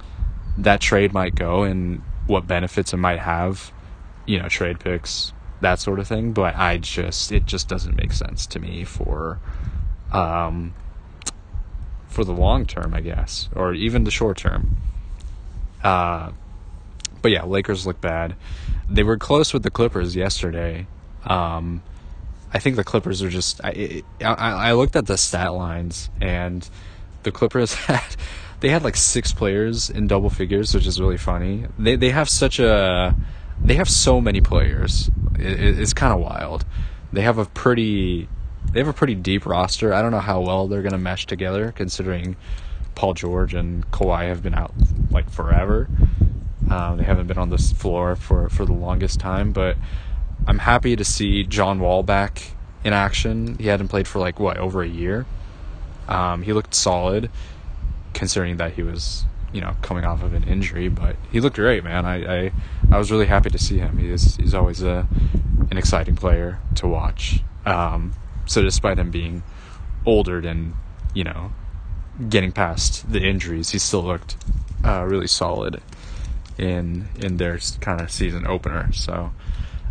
that 0.58 0.80
trade 0.80 1.12
might 1.12 1.34
go 1.34 1.62
and 1.62 2.02
what 2.26 2.46
benefits 2.46 2.92
it 2.92 2.98
might 2.98 3.20
have, 3.20 3.72
you 4.26 4.38
know, 4.38 4.48
trade 4.48 4.80
picks, 4.80 5.32
that 5.60 5.78
sort 5.80 5.98
of 5.98 6.06
thing. 6.06 6.32
But 6.32 6.56
I 6.56 6.78
just, 6.78 7.32
it 7.32 7.46
just 7.46 7.68
doesn't 7.68 7.96
make 7.96 8.12
sense 8.12 8.46
to 8.48 8.58
me 8.58 8.84
for, 8.84 9.38
um, 10.12 10.74
for 12.08 12.24
the 12.24 12.32
long 12.32 12.66
term, 12.66 12.94
I 12.94 13.00
guess, 13.00 13.48
or 13.54 13.74
even 13.74 14.04
the 14.04 14.10
short 14.10 14.36
term. 14.36 14.76
Uh, 15.82 16.32
but 17.22 17.30
yeah, 17.30 17.44
Lakers 17.44 17.86
look 17.86 18.00
bad. 18.00 18.36
They 18.92 19.02
were 19.02 19.16
close 19.16 19.52
with 19.52 19.62
the 19.62 19.70
Clippers 19.70 20.14
yesterday. 20.14 20.86
Um, 21.24 21.82
I 22.52 22.58
think 22.58 22.76
the 22.76 22.84
Clippers 22.84 23.22
are 23.22 23.30
just. 23.30 23.60
I, 23.64 24.02
I, 24.20 24.34
I 24.34 24.72
looked 24.72 24.96
at 24.96 25.06
the 25.06 25.16
stat 25.16 25.54
lines 25.54 26.10
and 26.20 26.68
the 27.22 27.32
Clippers 27.32 27.74
had 27.86 28.16
they 28.60 28.68
had 28.68 28.84
like 28.84 28.96
six 28.96 29.32
players 29.32 29.90
in 29.90 30.06
double 30.06 30.30
figures, 30.30 30.74
which 30.74 30.86
is 30.86 31.00
really 31.00 31.16
funny. 31.16 31.66
They 31.78 31.96
they 31.96 32.10
have 32.10 32.28
such 32.28 32.58
a 32.58 33.14
they 33.62 33.74
have 33.74 33.88
so 33.88 34.20
many 34.20 34.40
players. 34.40 35.10
It, 35.38 35.78
it's 35.78 35.92
kind 35.92 36.12
of 36.12 36.20
wild. 36.20 36.64
They 37.12 37.22
have 37.22 37.38
a 37.38 37.46
pretty 37.46 38.28
they 38.72 38.80
have 38.80 38.88
a 38.88 38.92
pretty 38.92 39.14
deep 39.14 39.46
roster. 39.46 39.92
I 39.92 40.02
don't 40.02 40.12
know 40.12 40.20
how 40.20 40.40
well 40.40 40.68
they're 40.68 40.82
gonna 40.82 40.98
mesh 40.98 41.26
together, 41.26 41.72
considering 41.72 42.36
Paul 42.94 43.14
George 43.14 43.54
and 43.54 43.90
Kawhi 43.90 44.28
have 44.28 44.42
been 44.42 44.54
out 44.54 44.72
like 45.10 45.30
forever. 45.30 45.88
Um, 46.70 46.96
they 46.96 47.04
haven't 47.04 47.26
been 47.26 47.38
on 47.38 47.50
this 47.50 47.72
floor 47.72 48.16
for 48.16 48.48
for 48.48 48.64
the 48.64 48.72
longest 48.72 49.20
time, 49.20 49.52
but 49.52 49.76
I'm 50.46 50.58
happy 50.58 50.96
to 50.96 51.04
see 51.04 51.44
John 51.44 51.80
Wall 51.80 52.02
back 52.02 52.52
in 52.84 52.92
action. 52.92 53.56
He 53.58 53.66
hadn't 53.66 53.88
played 53.88 54.08
for 54.08 54.18
like 54.18 54.40
what 54.40 54.56
over 54.56 54.82
a 54.82 54.88
year. 54.88 55.26
Um, 56.08 56.42
he 56.42 56.52
looked 56.52 56.74
solid, 56.74 57.30
considering 58.12 58.56
that 58.56 58.72
he 58.74 58.82
was 58.82 59.24
you 59.52 59.60
know 59.60 59.76
coming 59.82 60.04
off 60.04 60.22
of 60.22 60.34
an 60.34 60.44
injury, 60.44 60.88
but 60.88 61.16
he 61.30 61.40
looked 61.40 61.56
great, 61.56 61.84
man. 61.84 62.06
I 62.06 62.46
I, 62.46 62.52
I 62.90 62.98
was 62.98 63.10
really 63.10 63.26
happy 63.26 63.50
to 63.50 63.58
see 63.58 63.78
him. 63.78 63.98
He's 63.98 64.36
he's 64.36 64.54
always 64.54 64.82
a 64.82 65.06
an 65.70 65.76
exciting 65.76 66.16
player 66.16 66.58
to 66.76 66.88
watch. 66.88 67.40
Um, 67.64 68.12
so 68.46 68.62
despite 68.62 68.98
him 68.98 69.10
being 69.10 69.42
older 70.04 70.38
and 70.38 70.74
you 71.14 71.24
know 71.24 71.52
getting 72.28 72.52
past 72.52 73.10
the 73.10 73.20
injuries, 73.20 73.70
he 73.70 73.78
still 73.78 74.02
looked 74.02 74.36
uh, 74.84 75.04
really 75.04 75.28
solid 75.28 75.80
in 76.58 77.08
in 77.20 77.36
their 77.36 77.58
kind 77.80 78.00
of 78.00 78.10
season 78.10 78.46
opener. 78.46 78.92
So 78.92 79.32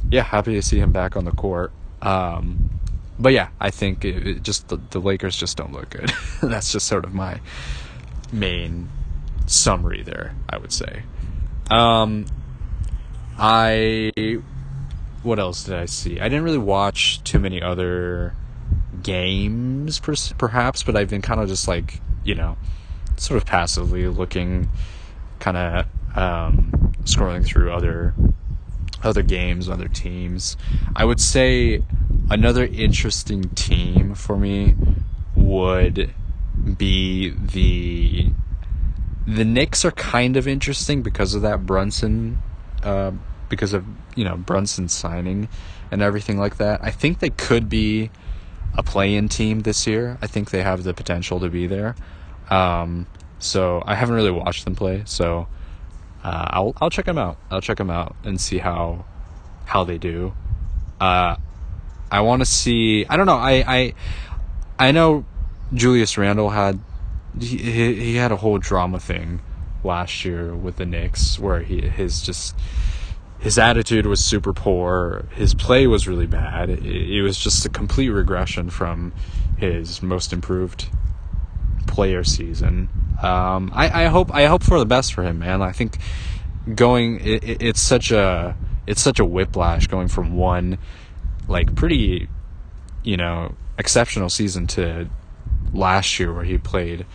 yeah, 0.10 0.24
happy 0.24 0.53
to 0.56 0.62
see 0.62 0.80
him 0.80 0.91
back 0.91 1.15
on 1.15 1.25
the 1.25 1.32
court. 1.32 1.72
Um, 2.01 2.70
but 3.20 3.34
yeah, 3.34 3.50
I 3.60 3.70
think 3.70 4.03
it, 4.03 4.27
it 4.27 4.44
just 4.44 4.70
the, 4.70 4.77
the, 4.89 5.00
Lakers 5.00 5.36
just 5.36 5.58
don't 5.58 5.72
look 5.72 5.91
good. 5.91 6.12
That's 6.41 6.72
just 6.72 6.88
sort 6.88 7.06
of 7.06 7.13
my 7.13 7.39
main 8.32 8.89
summary 9.46 10.01
there. 10.01 10.36
I 10.50 10.58
would 10.58 10.74
say. 10.74 11.03
Um, 11.70 12.25
I 13.38 14.12
what 15.24 15.39
else 15.39 15.63
did 15.63 15.75
I 15.75 15.86
see? 15.86 16.20
I 16.20 16.30
didn't 16.30 16.44
really 16.44 16.58
watch 16.58 17.24
too 17.24 17.39
many 17.39 17.62
other 17.62 18.36
games, 19.03 20.00
perhaps, 20.00 20.84
but 20.84 20.96
I've 20.96 21.10
been 21.10 21.22
kind 21.22 21.39
of 21.39 21.48
just 21.48 21.68
like 21.68 22.01
you 22.24 22.36
know, 22.36 22.58
sort 23.18 23.38
of 23.38 23.46
passively 23.46 24.08
looking, 24.08 24.70
kind 25.39 25.58
of 25.58 25.86
um, 26.15 26.94
scrolling 27.03 27.46
through 27.46 27.72
other 27.72 28.13
other 29.03 29.24
games, 29.24 29.68
other 29.68 29.88
teams. 29.88 30.58
I 30.96 31.06
would 31.06 31.20
say 31.20 31.84
another 32.30 32.65
interesting 32.65 33.50
team 33.50 34.13
for 34.13 34.38
me 34.38 34.75
would 35.36 36.13
be 36.77 37.30
the 37.30 38.32
the 39.25 39.46
Knicks 39.46 39.86
are 39.86 39.91
kind 39.91 40.36
of 40.38 40.48
interesting 40.48 41.01
because 41.01 41.36
of 41.36 41.41
that 41.44 41.65
Brunson, 41.65 42.39
uh, 42.84 43.12
because 43.50 43.74
of 43.74 43.86
you 44.15 44.24
know 44.24 44.38
Brunson 44.38 44.88
signing 44.88 45.48
and 45.91 46.01
everything 46.01 46.38
like 46.38 46.58
that. 46.58 46.84
I 46.84 46.91
think 46.91 47.20
they 47.20 47.30
could 47.30 47.70
be 47.70 48.10
a 48.77 48.84
play-in 48.84 49.27
team 49.27 49.62
this 49.62 49.86
year. 49.86 50.18
I 50.22 50.27
think 50.27 50.51
they 50.51 50.63
have 50.63 50.84
the 50.84 50.94
potential 50.94 51.39
to 51.41 51.50
be 51.50 51.68
there. 51.68 51.96
Um, 52.50 53.08
so 53.39 53.84
I 53.86 53.96
haven't 53.96 54.15
really 54.15 54.32
watched 54.32 54.65
them 54.65 54.75
play, 54.75 55.03
so 55.06 55.48
uh, 56.24 56.48
I'll 56.50 56.74
I'll 56.80 56.90
check 56.90 57.06
them 57.06 57.18
out. 57.18 57.38
I'll 57.50 57.62
check 57.62 57.78
them 57.78 57.90
out 57.90 58.16
and 58.24 58.40
see 58.40 58.60
how 58.60 59.06
how 59.66 59.84
they 59.84 59.98
do. 59.98 60.34
Uh, 61.00 61.36
I 62.12 62.22
want 62.22 62.42
to 62.42 62.46
see. 62.46 63.06
I 63.06 63.18
don't 63.18 63.25
know. 63.25 63.38
I 63.38 63.63
I 63.68 63.94
I 64.78 64.92
know 64.92 65.25
Julius 65.74 66.18
Randle 66.18 66.50
had 66.50 66.80
he 67.40 67.58
he 67.96 68.16
had 68.16 68.32
a 68.32 68.38
whole 68.38 68.58
drama 68.58 69.00
thing 69.00 69.42
last 69.84 70.24
year 70.25 70.54
with 70.54 70.75
the 70.75 70.86
Knicks 70.86 71.40
where 71.40 71.62
he 71.62 71.82
his 71.82 72.22
just 72.22 72.56
his 73.40 73.58
attitude 73.58 74.06
was 74.06 74.24
super 74.24 74.54
poor. 74.54 75.25
His 75.34 75.56
play 75.56 75.88
was 75.88 76.08
really 76.08 76.28
bad. 76.28 76.70
It, 76.70 76.86
it 76.86 77.22
was 77.24 77.38
just 77.38 77.66
a 77.66 77.70
complete 77.70 78.10
regression 78.10 78.70
from 78.70 79.13
his 79.58 80.04
most 80.04 80.32
improved 80.32 80.88
player 81.88 82.23
season. 82.23 82.89
Um, 83.21 83.71
I, 83.73 84.03
I 84.03 84.05
hope 84.07 84.33
I 84.33 84.45
hope 84.45 84.63
for 84.63 84.79
the 84.79 84.85
best 84.85 85.13
for 85.13 85.23
him, 85.23 85.39
man. 85.39 85.61
I 85.61 85.71
think 85.71 85.97
going 86.75 87.19
it, 87.19 87.43
it, 87.43 87.61
it's 87.61 87.81
such 87.81 88.11
a 88.11 88.55
it's 88.88 89.01
such 89.01 89.19
a 89.19 89.25
whiplash 89.25 89.88
going 89.88 90.07
from 90.07 90.35
one 90.35 90.77
like 91.47 91.75
pretty 91.75 92.27
you 93.03 93.17
know 93.17 93.55
exceptional 93.77 94.29
season 94.29 94.67
to 94.67 95.09
last 95.73 96.19
year 96.19 96.33
where 96.33 96.43
he 96.43 96.57
played 96.57 97.05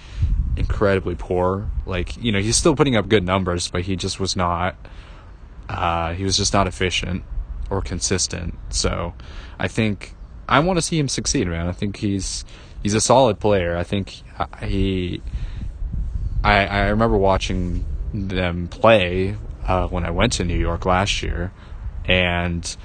incredibly 0.56 1.14
poor. 1.14 1.68
Like 1.84 2.16
you 2.22 2.32
know 2.32 2.40
he's 2.40 2.56
still 2.56 2.76
putting 2.76 2.96
up 2.96 3.08
good 3.08 3.24
numbers, 3.24 3.68
but 3.68 3.82
he 3.82 3.96
just 3.96 4.20
was 4.20 4.36
not. 4.36 4.76
Uh, 5.68 6.12
he 6.12 6.22
was 6.22 6.36
just 6.36 6.52
not 6.52 6.66
efficient 6.68 7.24
or 7.70 7.82
consistent. 7.82 8.54
So 8.68 9.14
I 9.58 9.68
think 9.68 10.14
I 10.48 10.60
want 10.60 10.76
to 10.78 10.82
see 10.82 10.98
him 10.98 11.08
succeed, 11.08 11.48
man. 11.48 11.66
I 11.66 11.72
think 11.72 11.96
he's 11.96 12.44
he's 12.82 12.94
a 12.94 13.00
solid 13.00 13.40
player. 13.40 13.76
I 13.76 13.82
think 13.82 14.22
he. 14.62 15.22
I 16.44 16.66
I 16.66 16.88
remember 16.88 17.16
watching 17.16 17.84
them 18.12 18.68
play 18.68 19.36
uh, 19.66 19.88
when 19.88 20.04
I 20.04 20.10
went 20.10 20.32
to 20.34 20.44
New 20.44 20.58
York 20.58 20.86
last 20.86 21.22
year, 21.22 21.52
and 22.04 22.76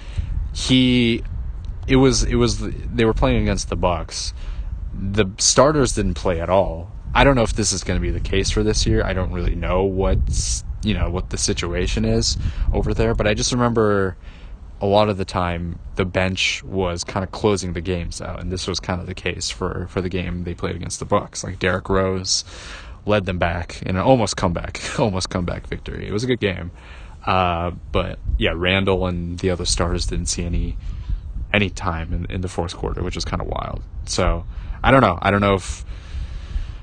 he, 0.53 1.23
it 1.87 1.97
was 1.97 2.23
it 2.23 2.35
was 2.35 2.59
they 2.59 3.05
were 3.05 3.13
playing 3.13 3.41
against 3.43 3.69
the 3.69 3.75
Bucks. 3.75 4.33
The 4.93 5.25
starters 5.37 5.93
didn't 5.93 6.15
play 6.15 6.41
at 6.41 6.49
all. 6.49 6.91
I 7.13 7.23
don't 7.23 7.35
know 7.35 7.43
if 7.43 7.53
this 7.53 7.71
is 7.73 7.83
going 7.83 7.99
to 7.99 8.01
be 8.01 8.11
the 8.11 8.19
case 8.19 8.49
for 8.49 8.63
this 8.63 8.85
year. 8.85 9.03
I 9.03 9.13
don't 9.13 9.31
really 9.31 9.55
know 9.55 9.83
what's 9.83 10.63
you 10.83 10.93
know 10.93 11.09
what 11.09 11.29
the 11.29 11.37
situation 11.37 12.05
is 12.05 12.37
over 12.73 12.93
there, 12.93 13.13
but 13.13 13.27
I 13.27 13.33
just 13.33 13.51
remember 13.51 14.17
a 14.81 14.85
lot 14.87 15.09
of 15.09 15.17
the 15.17 15.25
time 15.25 15.77
the 15.95 16.05
bench 16.05 16.63
was 16.63 17.03
kind 17.03 17.23
of 17.23 17.31
closing 17.31 17.73
the 17.73 17.81
games 17.81 18.19
out, 18.19 18.39
and 18.39 18.51
this 18.51 18.67
was 18.67 18.79
kind 18.79 18.99
of 18.99 19.07
the 19.07 19.13
case 19.13 19.49
for 19.49 19.87
for 19.87 20.01
the 20.01 20.09
game 20.09 20.43
they 20.43 20.55
played 20.55 20.75
against 20.75 20.99
the 20.99 21.05
Bucks. 21.05 21.43
Like 21.43 21.59
Derrick 21.59 21.87
Rose 21.87 22.43
led 23.05 23.25
them 23.25 23.37
back 23.37 23.81
in 23.83 23.95
an 23.95 24.01
almost 24.01 24.37
comeback, 24.37 24.81
almost 24.99 25.29
comeback 25.29 25.67
victory. 25.67 26.07
It 26.07 26.11
was 26.11 26.23
a 26.23 26.27
good 26.27 26.39
game, 26.39 26.71
uh, 27.25 27.71
but 27.91 28.19
yeah, 28.37 28.53
Randle 28.55 29.05
and 29.05 29.37
the 29.39 29.51
other 29.51 29.65
stars 29.65 30.07
didn't 30.07 30.27
see 30.27 30.43
any 30.43 30.77
any 31.53 31.69
time 31.69 32.13
in, 32.13 32.25
in 32.25 32.41
the 32.41 32.47
fourth 32.49 32.75
quarter, 32.75 33.03
which 33.03 33.15
was 33.15 33.25
kind 33.25 33.41
of 33.41 33.47
wild. 33.47 33.83
So 34.05 34.45
I 34.83 34.89
don't 34.91 35.01
know. 35.01 35.19
I 35.21 35.29
don't 35.29 35.41
know 35.41 35.55
if 35.55 35.85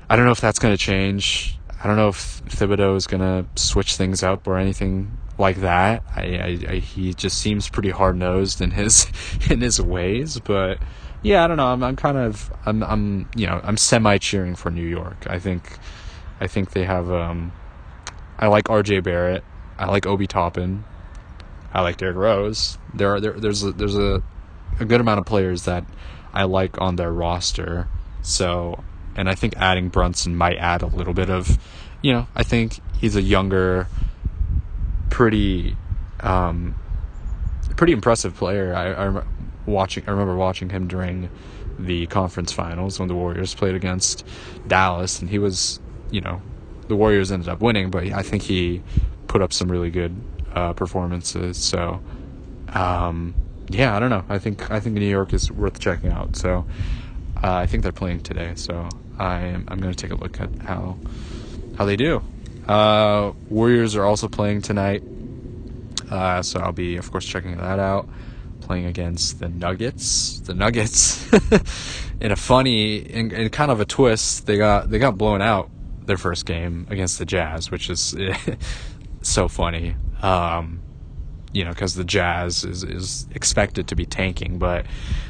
I 0.09 0.15
don't 0.15 0.25
know 0.25 0.31
if 0.31 0.41
that's 0.41 0.59
going 0.59 0.75
to 0.75 0.77
change. 0.81 1.58
I 1.81 1.87
don't 1.87 1.95
know 1.95 2.09
if 2.09 2.43
Thibodeau 2.45 2.95
is 2.95 3.07
going 3.07 3.21
to 3.21 3.61
switch 3.61 3.95
things 3.95 4.21
up 4.21 4.47
or 4.47 4.57
anything 4.57 5.17
like 5.37 5.57
that. 5.57 6.03
I, 6.15 6.21
I, 6.21 6.59
I 6.69 6.75
he 6.75 7.13
just 7.13 7.37
seems 7.37 7.69
pretty 7.69 7.89
hard 7.89 8.17
nosed 8.17 8.61
in 8.61 8.71
his 8.71 9.07
in 9.49 9.61
his 9.61 9.81
ways, 9.81 10.39
but 10.39 10.79
yeah, 11.21 11.43
I 11.43 11.47
don't 11.47 11.57
know. 11.57 11.67
I'm, 11.67 11.83
I'm 11.83 11.95
kind 11.95 12.17
of 12.17 12.51
I'm 12.65 12.83
I'm 12.83 13.29
you 13.35 13.47
know 13.47 13.61
I'm 13.63 13.77
semi 13.77 14.17
cheering 14.17 14.55
for 14.55 14.69
New 14.69 14.85
York. 14.85 15.25
I 15.29 15.39
think 15.39 15.77
I 16.39 16.47
think 16.47 16.71
they 16.71 16.83
have 16.83 17.11
um 17.11 17.53
I 18.37 18.47
like 18.47 18.69
R.J. 18.69 19.01
Barrett. 19.01 19.43
I 19.77 19.85
like 19.85 20.05
Obi 20.05 20.27
Toppin. 20.27 20.83
I 21.73 21.81
like 21.81 21.97
Derrick 21.97 22.17
Rose. 22.17 22.77
There 22.93 23.13
are 23.13 23.19
there, 23.19 23.33
there's 23.33 23.63
a, 23.63 23.71
there's 23.71 23.97
a 23.97 24.23
a 24.79 24.85
good 24.85 25.01
amount 25.01 25.19
of 25.19 25.25
players 25.25 25.63
that 25.65 25.85
I 26.33 26.43
like 26.43 26.79
on 26.81 26.95
their 26.95 27.11
roster. 27.11 27.87
So, 28.21 28.83
and 29.15 29.29
I 29.29 29.35
think 29.35 29.55
adding 29.57 29.89
Brunson 29.89 30.35
might 30.35 30.57
add 30.57 30.81
a 30.81 30.87
little 30.87 31.13
bit 31.13 31.29
of, 31.29 31.57
you 32.01 32.13
know, 32.13 32.27
I 32.35 32.43
think 32.43 32.79
he's 32.97 33.15
a 33.15 33.21
younger 33.21 33.87
pretty 35.09 35.75
um, 36.21 36.75
pretty 37.75 37.93
impressive 37.93 38.35
player. 38.35 38.73
I, 38.73 39.07
I 39.07 39.23
watching 39.65 40.03
I 40.07 40.11
remember 40.11 40.35
watching 40.35 40.69
him 40.69 40.87
during 40.87 41.29
the 41.77 42.07
conference 42.07 42.51
finals 42.51 42.99
when 42.99 43.07
the 43.07 43.15
Warriors 43.15 43.55
played 43.55 43.75
against 43.75 44.25
Dallas, 44.67 45.19
and 45.19 45.29
he 45.29 45.39
was 45.39 45.79
you 46.11 46.21
know 46.21 46.41
the 46.87 46.95
Warriors 46.95 47.31
ended 47.31 47.49
up 47.49 47.61
winning, 47.61 47.89
but 47.89 48.03
I 48.05 48.21
think 48.21 48.43
he 48.43 48.81
put 49.27 49.41
up 49.41 49.53
some 49.53 49.71
really 49.71 49.91
good 49.91 50.15
uh, 50.53 50.73
performances. 50.73 51.57
So 51.57 52.01
um, 52.73 53.35
yeah, 53.69 53.95
I 53.95 53.99
don't 53.99 54.09
know. 54.09 54.25
I 54.29 54.39
think 54.39 54.69
I 54.71 54.79
think 54.79 54.95
New 54.95 55.05
York 55.05 55.33
is 55.33 55.51
worth 55.51 55.79
checking 55.79 56.11
out. 56.11 56.35
So 56.35 56.65
uh, 57.43 57.53
I 57.53 57.65
think 57.65 57.83
they're 57.83 57.91
playing 57.91 58.21
today, 58.21 58.53
so 58.55 58.89
I 59.17 59.39
am 59.41 59.65
I'm 59.67 59.79
going 59.79 59.93
to 59.93 60.01
take 60.07 60.11
a 60.11 60.21
look 60.21 60.39
at 60.39 60.49
how 60.59 60.97
how 61.77 61.85
they 61.85 61.95
do. 61.95 62.21
Uh, 62.67 63.33
Warriors 63.49 63.95
are 63.95 64.05
also 64.05 64.27
playing 64.27 64.61
tonight, 64.61 65.03
uh, 66.11 66.41
so 66.43 66.59
I'll 66.59 66.71
be, 66.71 66.97
of 66.97 67.11
course, 67.11 67.25
checking 67.25 67.57
that 67.57 67.79
out. 67.79 68.07
playing 68.61 68.85
against 68.85 69.39
the 69.39 69.49
Nuggets. 69.49 70.39
The 70.41 70.53
Nuggets, 70.53 71.27
in 72.21 72.31
a 72.31 72.35
funny 72.35 72.97
in 72.97 73.49
kind 73.49 73.71
of 73.71 73.79
a 73.79 73.85
twist, 73.85 74.45
they 74.45 74.57
got 74.57 74.89
they 74.89 74.99
got 74.99 75.17
blown 75.17 75.41
out 75.41 75.69
their 76.05 76.17
first 76.17 76.45
game 76.45 76.85
against 76.89 77.17
the 77.19 77.25
Jazz, 77.25 77.71
which 77.71 77.89
is 77.89 78.15
so 79.21 79.47
funny. 79.47 79.95
Um, 80.21 80.81
you 81.51 81.63
know, 81.63 81.71
because 81.71 81.95
the 81.95 82.03
Jazz 82.03 82.63
is 82.63 82.83
is 82.83 83.27
expected 83.33 83.87
to 83.87 83.95
be 83.95 84.05
tanking, 84.05 84.59
but 84.59 84.85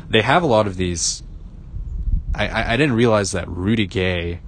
they 0.09 0.21
have 0.21 0.43
a 0.43 0.47
lot 0.47 0.67
of 0.67 0.75
these. 0.75 1.23
I, 2.47 2.73
I, 2.73 2.77
didn't 2.77 2.95
realize 2.95 3.33
that 3.33 3.47
Rudy 3.49 3.85
Gay 3.85 4.39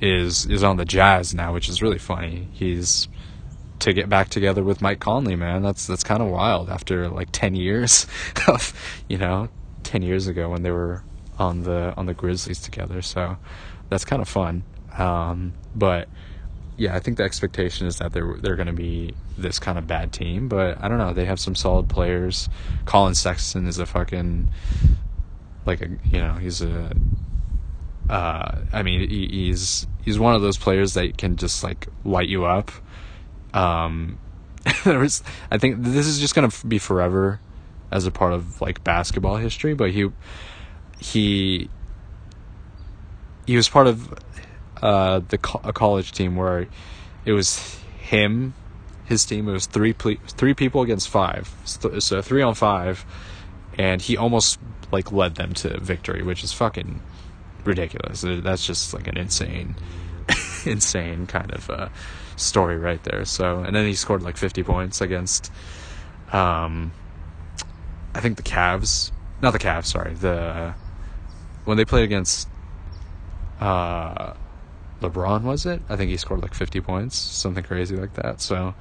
is 0.00 0.46
is 0.46 0.62
on 0.62 0.76
the 0.76 0.84
Jazz 0.84 1.34
now, 1.34 1.52
which 1.52 1.68
is 1.68 1.82
really 1.82 1.98
funny. 1.98 2.48
He's 2.52 3.08
to 3.80 3.92
get 3.92 4.08
back 4.08 4.28
together 4.28 4.62
with 4.62 4.80
Mike 4.80 5.00
Conley, 5.00 5.36
man. 5.36 5.62
That's 5.62 5.86
that's 5.86 6.04
kind 6.04 6.22
of 6.22 6.28
wild 6.28 6.68
after 6.68 7.08
like 7.08 7.28
10 7.32 7.54
years 7.54 8.06
of, 8.48 8.72
you 9.08 9.18
know, 9.18 9.48
10 9.84 10.02
years 10.02 10.26
ago 10.26 10.50
when 10.50 10.62
they 10.62 10.70
were 10.70 11.02
on 11.38 11.62
the 11.62 11.94
on 11.96 12.06
the 12.06 12.14
Grizzlies 12.14 12.60
together. 12.60 13.02
So 13.02 13.36
that's 13.88 14.04
kind 14.04 14.22
of 14.22 14.28
fun. 14.28 14.64
Um, 14.96 15.54
but 15.74 16.08
yeah, 16.76 16.94
I 16.94 17.00
think 17.00 17.16
the 17.16 17.24
expectation 17.24 17.86
is 17.86 17.98
that 17.98 18.12
they're 18.12 18.36
they're 18.40 18.56
going 18.56 18.66
to 18.66 18.72
be 18.72 19.14
this 19.36 19.58
kind 19.58 19.78
of 19.78 19.86
bad 19.86 20.12
team, 20.12 20.48
but 20.48 20.82
I 20.82 20.88
don't 20.88 20.98
know. 20.98 21.12
They 21.12 21.24
have 21.24 21.40
some 21.40 21.54
solid 21.54 21.88
players. 21.88 22.48
Collin 22.84 23.14
Sexton 23.14 23.66
is 23.66 23.78
a 23.78 23.86
fucking 23.86 24.48
like 25.68 25.80
a 25.80 25.88
you 26.10 26.18
know 26.18 26.32
he's 26.34 26.60
a 26.60 26.92
uh, 28.10 28.58
I 28.72 28.82
mean 28.82 29.08
he, 29.08 29.28
he's 29.28 29.86
he's 30.02 30.18
one 30.18 30.34
of 30.34 30.42
those 30.42 30.58
players 30.58 30.94
that 30.94 31.16
can 31.16 31.36
just 31.36 31.62
like 31.62 31.86
light 32.04 32.28
you 32.28 32.44
up 32.44 32.72
um, 33.54 34.18
there 34.84 34.98
was, 34.98 35.22
I 35.50 35.58
think 35.58 35.82
this 35.82 36.06
is 36.06 36.18
just 36.20 36.34
gonna 36.34 36.50
be 36.66 36.78
forever 36.78 37.40
as 37.90 38.06
a 38.06 38.10
part 38.10 38.32
of 38.32 38.60
like 38.60 38.84
basketball 38.84 39.36
history. 39.36 39.74
But 39.74 39.90
he, 39.90 40.10
he, 40.98 41.70
he 43.46 43.56
was 43.56 43.68
part 43.68 43.86
of 43.86 44.12
uh, 44.82 45.20
the 45.28 45.38
a 45.64 45.72
college 45.72 46.12
team 46.12 46.36
where 46.36 46.68
it 47.24 47.32
was 47.32 47.80
him, 47.98 48.54
his 49.06 49.24
team. 49.24 49.48
It 49.48 49.52
was 49.52 49.66
three 49.66 49.92
ple- 49.92 50.16
three 50.26 50.54
people 50.54 50.82
against 50.82 51.08
five, 51.08 51.54
so 51.64 52.22
three 52.22 52.42
on 52.42 52.54
five, 52.54 53.04
and 53.78 54.02
he 54.02 54.16
almost 54.16 54.58
like 54.92 55.12
led 55.12 55.36
them 55.36 55.54
to 55.54 55.78
victory, 55.80 56.22
which 56.22 56.44
is 56.44 56.52
fucking 56.52 57.00
ridiculous. 57.64 58.24
That's 58.26 58.66
just 58.66 58.92
like 58.92 59.06
an 59.06 59.16
insane, 59.16 59.76
insane 60.66 61.26
kind 61.26 61.52
of. 61.52 61.70
Uh, 61.70 61.88
story 62.38 62.78
right 62.78 63.02
there. 63.04 63.24
So, 63.24 63.60
and 63.60 63.74
then 63.74 63.86
he 63.86 63.94
scored 63.94 64.22
like 64.22 64.36
50 64.36 64.62
points 64.62 65.00
against, 65.00 65.52
um, 66.32 66.92
I 68.14 68.20
think 68.20 68.36
the 68.36 68.42
Cavs, 68.42 69.12
not 69.42 69.52
the 69.52 69.58
Cavs, 69.58 69.86
sorry, 69.86 70.14
the 70.14 70.74
when 71.64 71.76
they 71.76 71.84
played 71.84 72.04
against, 72.04 72.48
uh, 73.60 74.32
LeBron 75.00 75.42
was 75.42 75.66
it? 75.66 75.82
I 75.88 75.96
think 75.96 76.10
he 76.10 76.16
scored 76.16 76.40
like 76.40 76.54
50 76.54 76.80
points, 76.80 77.16
something 77.16 77.62
crazy 77.62 77.96
like 77.96 78.14
that. 78.14 78.40
So, 78.40 78.74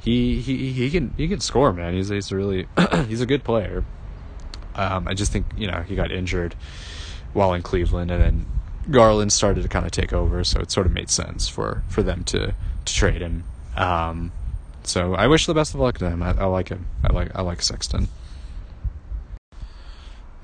he 0.00 0.40
he 0.40 0.72
he 0.72 0.90
can 0.90 1.14
he 1.16 1.26
can 1.28 1.40
score, 1.40 1.72
man. 1.72 1.94
He's 1.94 2.08
he's 2.08 2.30
really 2.32 2.68
he's 3.08 3.20
a 3.20 3.26
good 3.26 3.44
player. 3.44 3.84
Um, 4.78 5.08
I 5.08 5.14
just 5.14 5.32
think 5.32 5.46
you 5.56 5.66
know 5.66 5.82
he 5.82 5.96
got 5.96 6.12
injured 6.12 6.54
while 7.32 7.52
in 7.52 7.62
Cleveland, 7.62 8.10
and 8.10 8.22
then 8.22 8.46
Garland 8.90 9.32
started 9.32 9.62
to 9.62 9.68
kind 9.68 9.84
of 9.84 9.90
take 9.90 10.12
over, 10.12 10.44
so 10.44 10.60
it 10.60 10.70
sort 10.70 10.86
of 10.86 10.92
made 10.92 11.10
sense 11.10 11.48
for 11.48 11.82
for 11.88 12.02
them 12.02 12.24
to 12.24 12.54
to 12.84 12.94
trade 12.94 13.20
him. 13.20 13.44
Um, 13.76 14.32
so 14.84 15.14
I 15.14 15.26
wish 15.26 15.46
the 15.46 15.54
best 15.54 15.74
of 15.74 15.80
luck 15.80 15.98
to 15.98 16.08
him. 16.08 16.22
I, 16.22 16.30
I 16.30 16.44
like 16.44 16.68
him. 16.68 16.86
I 17.04 17.12
like 17.12 17.34
I 17.34 17.42
like 17.42 17.60
Sexton. 17.60 18.08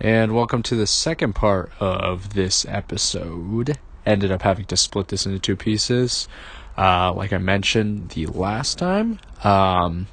And 0.00 0.34
welcome 0.34 0.62
to 0.64 0.74
the 0.74 0.86
second 0.86 1.34
part 1.34 1.70
of 1.80 2.34
this 2.34 2.66
episode. 2.68 3.78
Ended 4.04 4.32
up 4.32 4.42
having 4.42 4.66
to 4.66 4.76
split 4.76 5.08
this 5.08 5.24
into 5.24 5.38
two 5.38 5.56
pieces, 5.56 6.28
uh, 6.76 7.12
like 7.14 7.32
I 7.32 7.38
mentioned 7.38 8.10
the 8.10 8.26
last 8.26 8.76
time. 8.78 9.20
Um, 9.44 10.08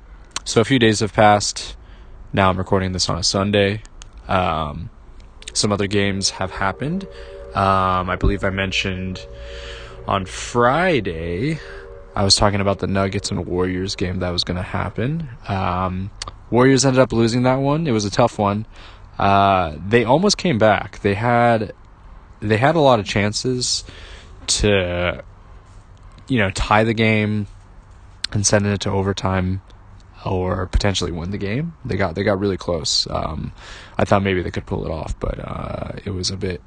so 0.46 0.62
a 0.62 0.64
few 0.64 0.80
days 0.80 1.02
have 1.02 1.12
passed. 1.12 1.76
Now 2.32 2.50
I'm 2.50 2.58
recording 2.58 2.94
this 2.94 3.10
on 3.10 3.18
a 3.18 3.24
Sunday. 3.24 3.82
Um, 4.32 4.90
some 5.54 5.72
other 5.72 5.88
games 5.88 6.30
have 6.32 6.52
happened. 6.52 7.06
Um, 7.54 8.10
I 8.10 8.16
believe 8.16 8.44
I 8.44 8.50
mentioned 8.50 9.26
on 10.08 10.26
Friday 10.26 11.60
I 12.16 12.24
was 12.24 12.36
talking 12.36 12.60
about 12.60 12.80
the 12.80 12.88
Nuggets 12.88 13.32
and 13.32 13.46
Warriors 13.46 13.96
game 13.96 14.20
that 14.20 14.32
was 14.32 14.44
going 14.44 14.58
to 14.58 14.64
happen. 14.64 15.30
Um, 15.48 16.12
Warriors 16.50 16.86
ended 16.86 17.00
up 17.00 17.14
losing 17.14 17.44
that 17.44 17.56
one. 17.56 17.88
It 17.88 17.92
was 17.92 18.04
a 18.04 18.12
tough 18.12 18.38
one. 18.38 18.66
Uh, 19.18 19.76
they 19.88 20.04
almost 20.04 20.38
came 20.38 20.58
back. 20.58 21.00
They 21.00 21.14
had 21.14 21.74
they 22.42 22.58
had 22.58 22.76
a 22.76 22.80
lot 22.80 23.00
of 23.00 23.06
chances 23.06 23.84
to 24.48 25.24
you 26.28 26.40
know 26.40 26.50
tie 26.52 26.84
the 26.84 26.94
game 26.94 27.48
and 28.32 28.46
send 28.46 28.66
it 28.66 28.82
to 28.82 28.90
overtime 28.90 29.62
or 30.26 30.68
potentially 30.68 31.12
win 31.12 31.32
the 31.32 31.38
game. 31.38 31.74
They 31.86 31.98
got 31.98 32.16
they 32.16 32.24
got 32.24 32.40
really 32.40 32.58
close. 32.58 33.08
Um, 33.10 33.52
I 33.98 34.06
thought 34.06 34.24
maybe 34.24 34.42
they 34.42 34.52
could 34.52 34.66
pull 34.66 34.86
it 34.86 34.92
off, 34.92 35.20
but 35.20 35.40
uh, 35.40 35.92
it 36.06 36.12
was 36.12 36.30
a 36.30 36.38
bit 36.38 36.62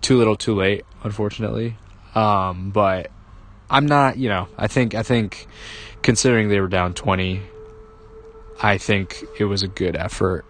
too 0.00 0.16
little, 0.16 0.36
too 0.36 0.54
late, 0.54 0.84
unfortunately. 1.04 1.76
Um, 2.14 2.70
but 2.70 3.10
I'm 3.68 3.86
not, 3.86 4.16
you 4.16 4.28
know, 4.28 4.48
I 4.58 4.66
think 4.66 4.94
I 4.94 5.02
think 5.02 5.46
considering 6.02 6.48
they 6.48 6.60
were 6.60 6.68
down 6.68 6.94
20, 6.94 7.40
I 8.62 8.78
think 8.78 9.22
it 9.38 9.44
was 9.44 9.62
a 9.62 9.68
good 9.68 9.96
effort 9.96 10.44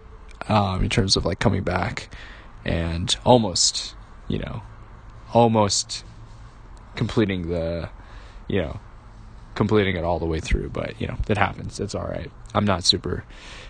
um, 0.47 0.83
in 0.83 0.89
terms 0.89 1.15
of 1.15 1.25
like 1.25 1.39
coming 1.39 1.63
back 1.63 2.09
and 2.65 3.15
almost, 3.25 3.95
you 4.27 4.39
know, 4.39 4.61
almost 5.33 6.03
completing 6.95 7.49
the, 7.49 7.89
you 8.47 8.61
know, 8.61 8.79
completing 9.55 9.95
it 9.95 10.03
all 10.03 10.19
the 10.19 10.25
way 10.25 10.39
through. 10.39 10.69
But 10.69 10.99
you 10.99 11.07
know, 11.07 11.17
it 11.27 11.37
happens. 11.37 11.79
It's 11.79 11.95
all 11.95 12.07
right. 12.07 12.31
I'm 12.53 12.65
not 12.65 12.83
super 12.83 13.23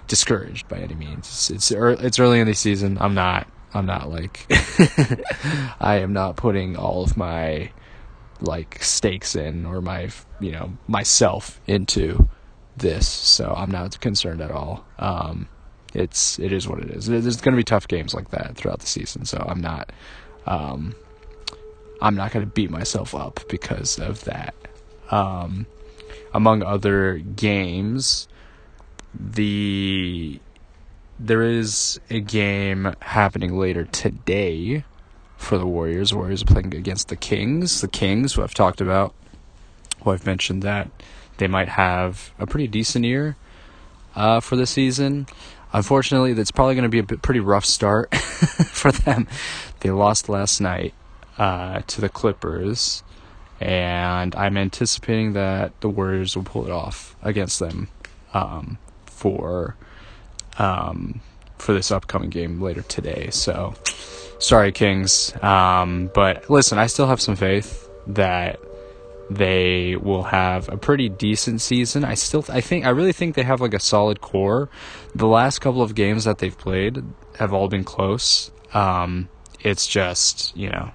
discouraged 0.08 0.68
by 0.68 0.78
any 0.78 0.96
means. 0.96 1.28
It's 1.28 1.50
it's, 1.50 1.72
it's 1.72 2.20
early 2.20 2.40
in 2.40 2.48
the 2.48 2.54
season. 2.54 2.98
I'm 3.00 3.14
not. 3.14 3.48
I'm 3.74 3.86
not 3.86 4.10
like 4.10 4.46
I 5.80 6.00
am 6.00 6.12
not 6.12 6.36
putting 6.36 6.76
all 6.76 7.04
of 7.04 7.16
my 7.16 7.72
like 8.42 8.84
stakes 8.84 9.36
in 9.36 9.66
or 9.66 9.82
my 9.82 10.10
you 10.40 10.52
know 10.52 10.74
myself 10.88 11.62
into 11.68 12.28
this 12.76 13.08
so 13.08 13.54
i'm 13.56 13.70
not 13.70 14.00
concerned 14.00 14.42
at 14.42 14.52
all 14.52 14.86
um, 15.00 15.48
it's 15.94 16.40
it 16.40 16.52
is 16.52 16.68
what 16.68 16.80
it 16.80 16.90
is 16.90 17.06
there's 17.06 17.42
going 17.42 17.54
to 17.54 17.58
be 17.58 17.64
tough 17.64 17.88
games 17.88 18.14
like 18.14 18.30
that 18.30 18.56
throughout 18.56 18.80
the 18.80 18.88
season 18.88 19.26
so 19.26 19.46
i'm 19.48 19.62
not 19.62 19.92
um, 20.48 20.96
i'm 22.02 22.16
not 22.16 22.32
going 22.32 22.44
to 22.46 22.52
beat 22.52 22.72
myself 22.72 23.14
up 23.14 23.40
because 23.48 24.00
of 24.00 24.24
that 24.24 24.56
um, 25.12 25.68
among 26.34 26.64
other 26.64 27.18
games 27.18 28.28
the 29.14 30.40
there 31.20 31.44
is 31.44 32.00
a 32.10 32.20
game 32.20 32.96
happening 33.02 33.58
later 33.58 33.84
today 33.86 34.84
for 35.38 35.58
the 35.58 35.68
Warriors. 35.68 36.14
Warriors 36.14 36.42
are 36.42 36.46
playing 36.46 36.74
against 36.74 37.10
the 37.10 37.16
Kings. 37.16 37.82
The 37.82 37.88
Kings, 37.88 38.34
who 38.34 38.42
I've 38.42 38.56
talked 38.56 38.82
about, 38.82 39.14
who 40.02 40.12
I've 40.12 40.26
mentioned 40.26 40.64
that 40.64 40.90
they 41.38 41.48
might 41.48 41.70
have 41.70 42.32
a 42.40 42.48
pretty 42.48 42.68
decent 42.68 43.06
year 43.06 43.36
uh, 44.16 44.40
for 44.40 44.56
the 44.56 44.66
season. 44.66 45.28
Unfortunately, 45.74 46.34
that's 46.34 46.52
probably 46.52 46.76
going 46.76 46.90
to 46.90 46.90
be 46.90 47.00
a 47.00 47.04
pretty 47.04 47.40
rough 47.40 47.66
start 47.66 48.14
for 48.16 48.92
them. 48.92 49.28
They 49.80 49.92
lost 49.92 50.28
last 50.28 50.60
night 50.60 50.94
uh, 51.38 51.82
to 51.88 52.02
the 52.02 52.10
Clippers, 52.10 53.04
and 53.62 54.36
I'm 54.36 54.58
anticipating 54.58 55.34
that 55.34 55.80
the 55.82 55.90
Warriors 55.90 56.36
will 56.36 56.44
pull 56.44 56.66
it 56.66 56.72
off 56.72 57.16
against 57.22 57.60
them 57.60 57.90
um, 58.34 58.80
for 59.06 59.76
um, 60.58 61.22
for 61.58 61.74
this 61.74 61.92
upcoming 61.92 62.32
game 62.32 62.60
later 62.60 62.82
today. 62.82 63.30
So 63.30 63.76
sorry, 64.40 64.72
Kings. 64.72 65.34
Um, 65.44 66.10
but 66.14 66.50
listen, 66.50 66.80
I 66.80 66.88
still 66.88 67.08
have 67.08 67.22
some 67.22 67.36
faith 67.36 67.88
that 68.08 68.60
they 69.30 69.96
will 69.96 70.24
have 70.24 70.68
a 70.68 70.76
pretty 70.76 71.08
decent 71.08 71.62
season. 71.62 72.04
I 72.04 72.16
still, 72.16 72.44
I 72.50 72.62
think, 72.62 72.86
I 72.86 72.90
really 72.90 73.14
think 73.14 73.36
they 73.36 73.44
have 73.44 73.62
like 73.62 73.74
a 73.74 73.80
solid 73.80 74.22
core. 74.22 74.70
The 75.16 75.28
last 75.28 75.60
couple 75.60 75.82
of 75.84 75.96
games 75.96 76.26
that 76.26 76.40
they've 76.40 76.58
played 76.58 77.04
have 77.38 77.54
all 77.54 77.70
been 77.70 77.84
close. 77.84 78.52
Um, 78.74 79.30
it's 79.62 79.88
just, 79.88 80.58
you 80.58 80.70
know, 80.70 80.92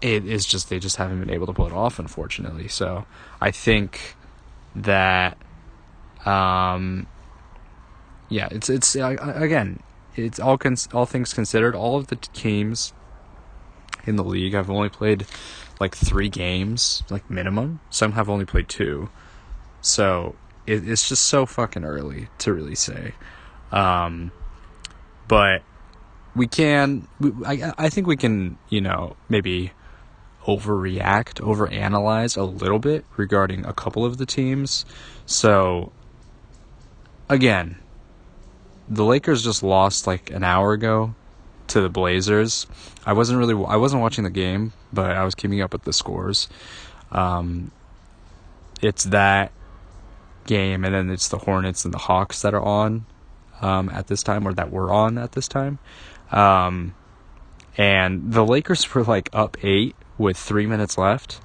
it 0.00 0.24
is 0.24 0.46
just 0.46 0.70
they 0.70 0.78
just 0.78 0.96
haven't 0.96 1.20
been 1.20 1.30
able 1.30 1.46
to 1.46 1.52
pull 1.52 1.66
it 1.66 1.72
off, 1.72 1.98
unfortunately. 1.98 2.68
So 2.68 3.04
I 3.40 3.50
think 3.50 4.16
that, 4.76 5.36
um, 6.24 7.06
yeah, 8.28 8.48
it's 8.50 8.68
it's 8.70 8.94
uh, 8.94 9.16
again, 9.34 9.80
it's 10.14 10.38
all 10.38 10.58
cons- 10.58 10.88
all 10.92 11.06
things 11.06 11.32
considered, 11.34 11.74
all 11.74 11.96
of 11.96 12.08
the 12.08 12.16
teams 12.16 12.92
in 14.06 14.16
the 14.16 14.24
league 14.24 14.54
I've 14.54 14.70
only 14.70 14.88
played 14.88 15.26
like 15.80 15.94
three 15.94 16.28
games, 16.28 17.02
like 17.10 17.28
minimum. 17.30 17.80
Some 17.90 18.12
have 18.12 18.28
only 18.28 18.44
played 18.44 18.68
two, 18.68 19.10
so 19.80 20.36
it, 20.66 20.88
it's 20.88 21.08
just 21.08 21.24
so 21.24 21.46
fucking 21.46 21.84
early 21.84 22.28
to 22.38 22.52
really 22.52 22.74
say. 22.74 23.14
Um, 23.72 24.30
but 25.26 25.62
we 26.36 26.46
can. 26.46 27.08
We, 27.20 27.32
I 27.44 27.72
I 27.76 27.88
think 27.88 28.06
we 28.06 28.16
can. 28.16 28.58
You 28.68 28.80
know, 28.80 29.16
maybe 29.28 29.72
overreact, 30.46 31.40
overanalyze 31.40 32.36
a 32.36 32.42
little 32.42 32.78
bit 32.78 33.04
regarding 33.16 33.64
a 33.64 33.72
couple 33.72 34.04
of 34.04 34.18
the 34.18 34.26
teams. 34.26 34.84
So 35.26 35.92
again, 37.28 37.76
the 38.88 39.04
Lakers 39.04 39.44
just 39.44 39.62
lost 39.62 40.06
like 40.06 40.30
an 40.30 40.42
hour 40.42 40.72
ago 40.72 41.14
to 41.68 41.80
the 41.80 41.88
Blazers. 41.88 42.66
I 43.04 43.12
wasn't 43.12 43.38
really 43.38 43.54
I 43.66 43.76
wasn't 43.76 44.02
watching 44.02 44.24
the 44.24 44.30
game, 44.30 44.72
but 44.92 45.10
I 45.10 45.24
was 45.24 45.34
keeping 45.34 45.60
up 45.60 45.72
with 45.72 45.82
the 45.82 45.92
scores. 45.92 46.48
Um, 47.12 47.70
it's 48.80 49.04
that 49.04 49.52
game, 50.46 50.84
and 50.84 50.94
then 50.94 51.10
it's 51.10 51.28
the 51.28 51.38
Hornets 51.38 51.84
and 51.84 51.92
the 51.92 51.98
Hawks 51.98 52.42
that 52.42 52.54
are 52.54 52.62
on 52.62 53.06
um, 53.60 53.88
at 53.90 54.06
this 54.06 54.22
time, 54.22 54.46
or 54.46 54.54
that 54.54 54.70
were 54.70 54.92
on 54.92 55.18
at 55.18 55.32
this 55.32 55.48
time. 55.48 55.78
Um, 56.30 56.94
and 57.76 58.32
the 58.32 58.44
Lakers 58.44 58.94
were 58.94 59.04
like 59.04 59.28
up 59.32 59.56
eight 59.62 59.94
with 60.18 60.36
three 60.36 60.66
minutes 60.66 60.98
left, 60.98 61.40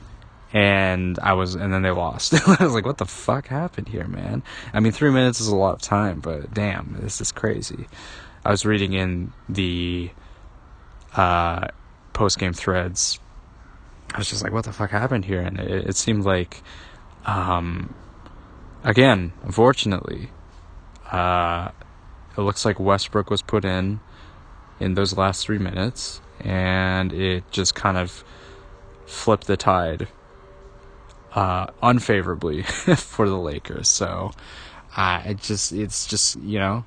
and 0.51 1.17
I 1.19 1.33
was, 1.33 1.55
and 1.55 1.73
then 1.73 1.81
they 1.81 1.91
lost. 1.91 2.33
I 2.47 2.63
was 2.63 2.73
like, 2.73 2.85
"What 2.85 2.97
the 2.97 3.05
fuck 3.05 3.47
happened 3.47 3.87
here, 3.87 4.07
man?" 4.07 4.43
I 4.73 4.79
mean, 4.79 4.91
three 4.91 5.11
minutes 5.11 5.39
is 5.39 5.47
a 5.47 5.55
lot 5.55 5.75
of 5.75 5.81
time, 5.81 6.19
but 6.19 6.53
damn, 6.53 6.97
this 6.99 7.21
is 7.21 7.31
crazy. 7.31 7.87
I 8.45 8.51
was 8.51 8.65
reading 8.65 8.93
in 8.93 9.31
the 9.47 10.11
uh, 11.15 11.67
post 12.13 12.39
game 12.39 12.53
threads. 12.53 13.19
I 14.13 14.17
was 14.17 14.29
just 14.29 14.43
like, 14.43 14.53
"What 14.53 14.65
the 14.65 14.73
fuck 14.73 14.91
happened 14.91 15.25
here?" 15.25 15.41
And 15.41 15.59
it, 15.59 15.87
it 15.89 15.95
seemed 15.95 16.25
like, 16.25 16.61
um, 17.25 17.93
again, 18.83 19.33
unfortunately, 19.43 20.29
uh, 21.11 21.69
it 22.37 22.41
looks 22.41 22.65
like 22.65 22.79
Westbrook 22.79 23.29
was 23.29 23.41
put 23.41 23.65
in 23.65 23.99
in 24.79 24.95
those 24.95 25.17
last 25.17 25.45
three 25.45 25.57
minutes, 25.57 26.21
and 26.41 27.13
it 27.13 27.43
just 27.51 27.73
kind 27.73 27.97
of 27.97 28.23
flipped 29.05 29.47
the 29.47 29.57
tide 29.57 30.07
uh, 31.35 31.67
unfavorably 31.81 32.61
for 32.95 33.27
the 33.27 33.37
Lakers. 33.37 33.89
So 33.89 34.31
uh, 34.95 35.21
it 35.25 35.37
just 35.41 35.71
it's 35.71 36.05
just 36.05 36.35
you 36.37 36.59
know 36.59 36.85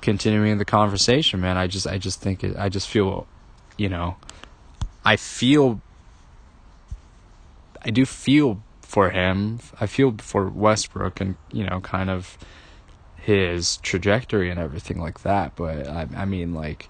continuing 0.00 0.58
the 0.58 0.64
conversation, 0.64 1.40
man. 1.40 1.56
I 1.56 1.66
just 1.66 1.86
I 1.86 1.98
just 1.98 2.20
think 2.20 2.44
it, 2.44 2.56
I 2.56 2.68
just 2.68 2.88
feel 2.88 3.26
you 3.76 3.88
know 3.88 4.16
I 5.04 5.16
feel 5.16 5.80
I 7.82 7.90
do 7.90 8.04
feel 8.04 8.60
for 8.82 9.10
him. 9.10 9.60
I 9.80 9.86
feel 9.86 10.14
for 10.18 10.48
Westbrook 10.48 11.20
and 11.20 11.36
you 11.52 11.64
know 11.64 11.80
kind 11.80 12.10
of 12.10 12.36
his 13.16 13.76
trajectory 13.78 14.50
and 14.50 14.58
everything 14.58 14.98
like 15.00 15.20
that. 15.22 15.54
But 15.54 15.86
I 15.86 16.08
I 16.16 16.24
mean 16.24 16.54
like 16.54 16.88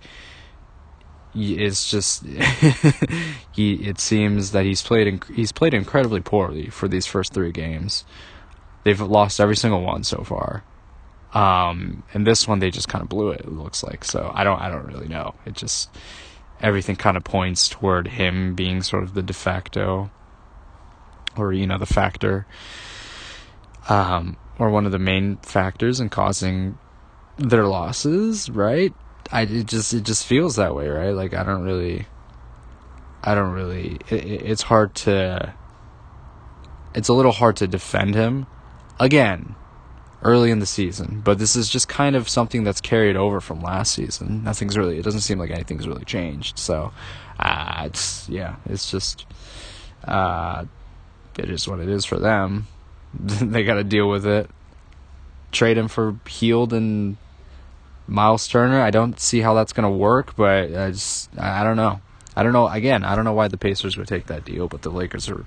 it's 1.35 1.91
just 1.91 2.25
he 3.53 3.75
it 3.75 3.99
seems 3.99 4.53
that 4.53 4.65
he's 4.65 4.83
played 4.83 5.23
he's 5.35 5.53
played 5.53 5.75
incredibly 5.75 6.21
poorly 6.21 6.69
for 6.69 6.89
these 6.89 7.07
first 7.07 7.33
3 7.33 7.53
games. 7.53 8.05
They've 8.85 9.01
lost 9.01 9.41
every 9.41 9.57
single 9.57 9.83
one 9.83 10.05
so 10.05 10.23
far. 10.23 10.65
Um, 11.35 12.05
and 12.15 12.27
this 12.27 12.49
one 12.49 12.59
they 12.59 12.71
just 12.71 12.89
kind 12.89 13.03
of 13.03 13.09
blew 13.09 13.31
it, 13.31 13.41
it 13.41 13.53
looks 13.53 13.83
like. 13.83 14.05
So 14.05 14.31
I 14.35 14.45
don't 14.45 14.61
I 14.61 14.71
don't 14.71 14.87
really 14.87 15.09
know. 15.09 15.35
It 15.45 15.55
just 15.55 15.91
everything 16.61 16.97
kind 16.97 17.17
of 17.17 17.25
points 17.25 17.69
toward 17.69 18.09
him 18.09 18.55
being 18.55 18.83
sort 18.83 19.05
of 19.05 19.15
the 19.15 19.23
de 19.23 19.33
facto 19.33 20.11
or 21.37 21.53
you 21.53 21.67
know 21.67 21.79
the 21.79 21.87
factor 21.87 22.47
um, 23.89 24.37
or 24.59 24.71
one 24.71 24.87
of 24.87 24.93
the 24.93 24.99
main 24.99 25.37
factors 25.39 26.01
in 26.01 26.09
causing 26.09 26.79
their 27.37 27.67
losses, 27.67 28.51
right? 28.51 28.95
I 29.31 29.43
it 29.43 29.67
just 29.67 29.93
it 29.93 30.05
just 30.05 30.27
feels 30.27 30.57
that 30.57 30.75
way, 30.75 30.89
right? 30.89 31.11
Like 31.11 31.35
I 31.35 31.43
don't 31.43 31.63
really, 31.63 32.07
I 33.23 33.35
don't 33.35 33.53
really. 33.53 33.99
It, 34.09 34.25
it's 34.25 34.63
hard 34.63 34.95
to. 34.97 35.55
It's 36.95 37.09
a 37.09 37.13
little 37.13 37.33
hard 37.33 37.57
to 37.57 37.67
defend 37.67 38.15
him, 38.15 38.47
again, 38.99 39.55
early 40.23 40.51
in 40.51 40.59
the 40.59 40.67
season. 40.67 41.21
But 41.23 41.39
this 41.39 41.55
is 41.55 41.69
just 41.69 41.89
kind 41.89 42.17
of 42.17 42.29
something 42.29 42.65
that's 42.65 42.81
carried 42.81 43.17
over 43.17 43.41
from 43.41 43.61
last 43.61 43.95
season. 43.95 44.43
Nothing's 44.45 44.77
really. 44.77 44.99
It 44.99 45.03
doesn't 45.03 45.21
seem 45.21 45.39
like 45.39 45.51
anything's 45.51 45.87
really 45.87 46.05
changed. 46.05 46.59
So, 46.59 46.93
uh, 47.39 47.83
it's 47.87 48.29
yeah, 48.29 48.57
it's 48.67 48.91
just. 48.91 49.27
Uh, 50.05 50.65
it 51.39 51.51
is 51.51 51.69
what 51.69 51.81
it 51.81 51.89
is 51.89 52.05
for 52.05 52.19
them. 52.19 52.67
they 53.15 53.65
got 53.65 53.75
to 53.75 53.85
deal 53.85 54.09
with 54.09 54.27
it. 54.27 54.51
Trade 55.53 55.79
him 55.79 55.89
for 55.89 56.17
Hield 56.27 56.73
and 56.73 57.17
Miles 58.09 58.49
Turner. 58.49 58.81
I 58.81 58.91
don't 58.91 59.21
see 59.21 59.41
how 59.41 59.55
that's 59.55 59.75
going 59.75 59.85
to 59.85 59.97
work, 59.97 60.35
but 60.35 60.75
I 60.75 60.91
just 60.91 61.29
I 61.39 61.63
don't 61.63 61.77
know. 61.77 62.01
I 62.35 62.43
don't 62.43 62.53
know. 62.53 62.67
Again, 62.67 63.05
I 63.05 63.15
don't 63.15 63.25
know 63.25 63.35
why 63.35 63.49
the 63.49 63.59
Pacers 63.59 63.97
would 63.97 64.09
take 64.09 64.27
that 64.27 64.45
deal, 64.45 64.67
but 64.67 64.83
the 64.83 64.91
Lakers 64.91 65.29
are 65.29 65.45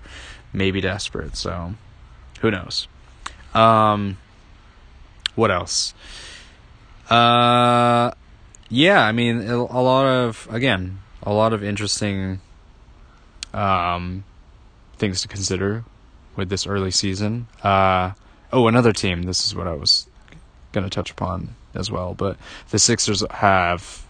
maybe 0.54 0.80
desperate. 0.80 1.36
So 1.36 1.74
who 2.42 2.52
knows? 2.52 2.88
Um, 3.54 4.18
what 5.36 5.52
else? 5.52 5.94
Uh, 7.10 8.12
yeah. 8.70 9.04
I 9.06 9.12
mean, 9.12 9.42
a 9.50 9.82
lot 9.82 10.06
of 10.06 10.48
again, 10.52 11.00
a 11.24 11.34
lot 11.34 11.54
of 11.54 11.64
interesting 11.64 12.40
um 13.54 14.24
things 14.98 15.22
to 15.22 15.28
consider 15.28 15.84
with 16.36 16.50
this 16.50 16.68
early 16.68 16.92
season. 16.92 17.48
Uh, 17.64 18.12
oh, 18.54 18.68
another 18.68 18.94
team. 18.94 19.24
This 19.24 19.46
is 19.46 19.56
what 19.56 19.68
I 19.68 19.74
was 19.74 20.08
going 20.72 20.84
to 20.84 20.90
touch 20.90 21.12
upon 21.12 21.56
as 21.74 21.92
well. 21.92 22.14
But 22.14 22.38
the 22.70 22.80
Sixers 22.80 23.24
have 23.30 24.06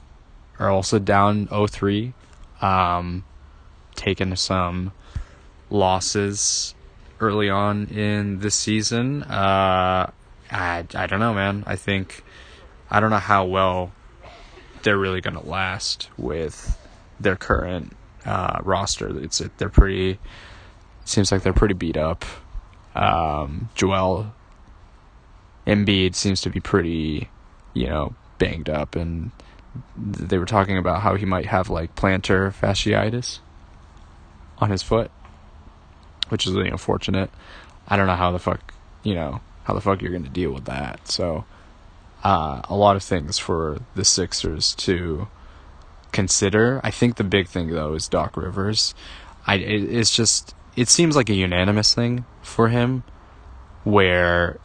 are 0.60 0.70
also 0.70 1.00
down 1.00 1.48
0-3, 1.48 2.14
um, 2.62 3.24
taken 3.96 4.36
some 4.36 4.92
losses 5.70 6.76
early 7.20 7.50
on 7.50 7.88
in 7.88 8.40
this 8.40 8.56
season. 8.56 9.24
Uh, 9.24 10.12
I 10.52 10.86
I 10.94 11.08
don't 11.08 11.20
know, 11.20 11.34
man. 11.34 11.64
I 11.66 11.76
think 11.76 12.24
I 12.90 13.00
don't 13.00 13.10
know 13.10 13.18
how 13.18 13.46
well 13.46 13.92
they're 14.84 14.98
really 14.98 15.22
gonna 15.22 15.46
last 15.46 16.10
with 16.18 16.78
their 17.20 17.36
current 17.36 17.96
uh, 18.26 18.60
roster. 18.64 19.18
It's 19.24 19.42
they're 19.58 19.70
pretty. 19.70 20.20
Seems 21.06 21.32
like 21.32 21.44
they're 21.44 21.54
pretty 21.54 21.74
beat 21.74 21.98
up. 21.98 22.26
Um, 22.94 23.70
Joel 23.74 24.34
Embiid 25.66 26.16
seems 26.16 26.42
to 26.42 26.50
be 26.50 26.60
pretty 26.60 27.30
you 27.74 27.88
know, 27.88 28.16
banged 28.38 28.70
up, 28.70 28.96
and 28.96 29.32
they 29.96 30.38
were 30.38 30.46
talking 30.46 30.78
about 30.78 31.02
how 31.02 31.16
he 31.16 31.26
might 31.26 31.46
have 31.46 31.70
like 31.70 31.96
plantar 31.96 32.54
fasciitis 32.54 33.40
on 34.58 34.70
his 34.70 34.84
foot, 34.84 35.12
which 36.30 36.46
is 36.46 36.54
really 36.54 36.70
unfortunate. 36.70 37.30
I 37.88 37.98
don't 37.98 38.08
know 38.08 38.16
how 38.16 38.32
the 38.32 38.40
fuck, 38.40 38.74
you 39.04 39.16
know, 39.16 39.42
how 39.64 39.74
the 39.74 39.82
fuck 39.82 40.02
you're 40.02 40.12
going 40.12 40.24
to 40.24 40.30
deal 40.30 40.52
with 40.52 40.66
that. 40.66 41.08
So, 41.08 41.46
uh, 42.24 42.62
a 42.70 42.76
lot 42.76 42.96
of 42.96 43.04
things 43.04 43.38
for 43.38 43.80
the 43.96 44.06
Sixers 44.06 44.76
to 44.76 45.28
consider. 46.12 46.82
I 46.84 46.92
think 46.92 47.16
the 47.16 47.24
big 47.24 47.48
thing 47.48 47.70
though 47.70 47.94
is 47.94 48.08
Doc 48.08 48.38
Rivers. 48.38 48.94
I 49.48 49.56
it, 49.56 49.84
it's 49.94 50.16
just 50.16 50.56
it 50.76 50.88
seems 50.88 51.16
like 51.16 51.30
a 51.30 51.34
unanimous 51.34 51.94
thing 51.94 52.26
for 52.42 52.70
him, 52.70 53.04
where 53.84 54.60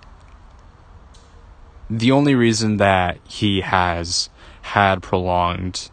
the 1.88 2.11
only 2.11 2.35
reason 2.35 2.79
that 2.79 3.18
he 3.27 3.61
has 3.61 4.29
had 4.62 5.03
prolonged 5.03 5.90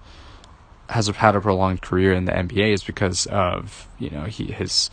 has 0.89 1.07
had 1.07 1.35
a 1.35 1.41
prolonged 1.41 1.81
career 1.81 2.13
in 2.13 2.25
the 2.25 2.31
NBA 2.31 2.73
is 2.73 2.83
because 2.83 3.25
of 3.27 3.87
you 3.99 4.09
know 4.09 4.23
he 4.23 4.51
his 4.51 4.89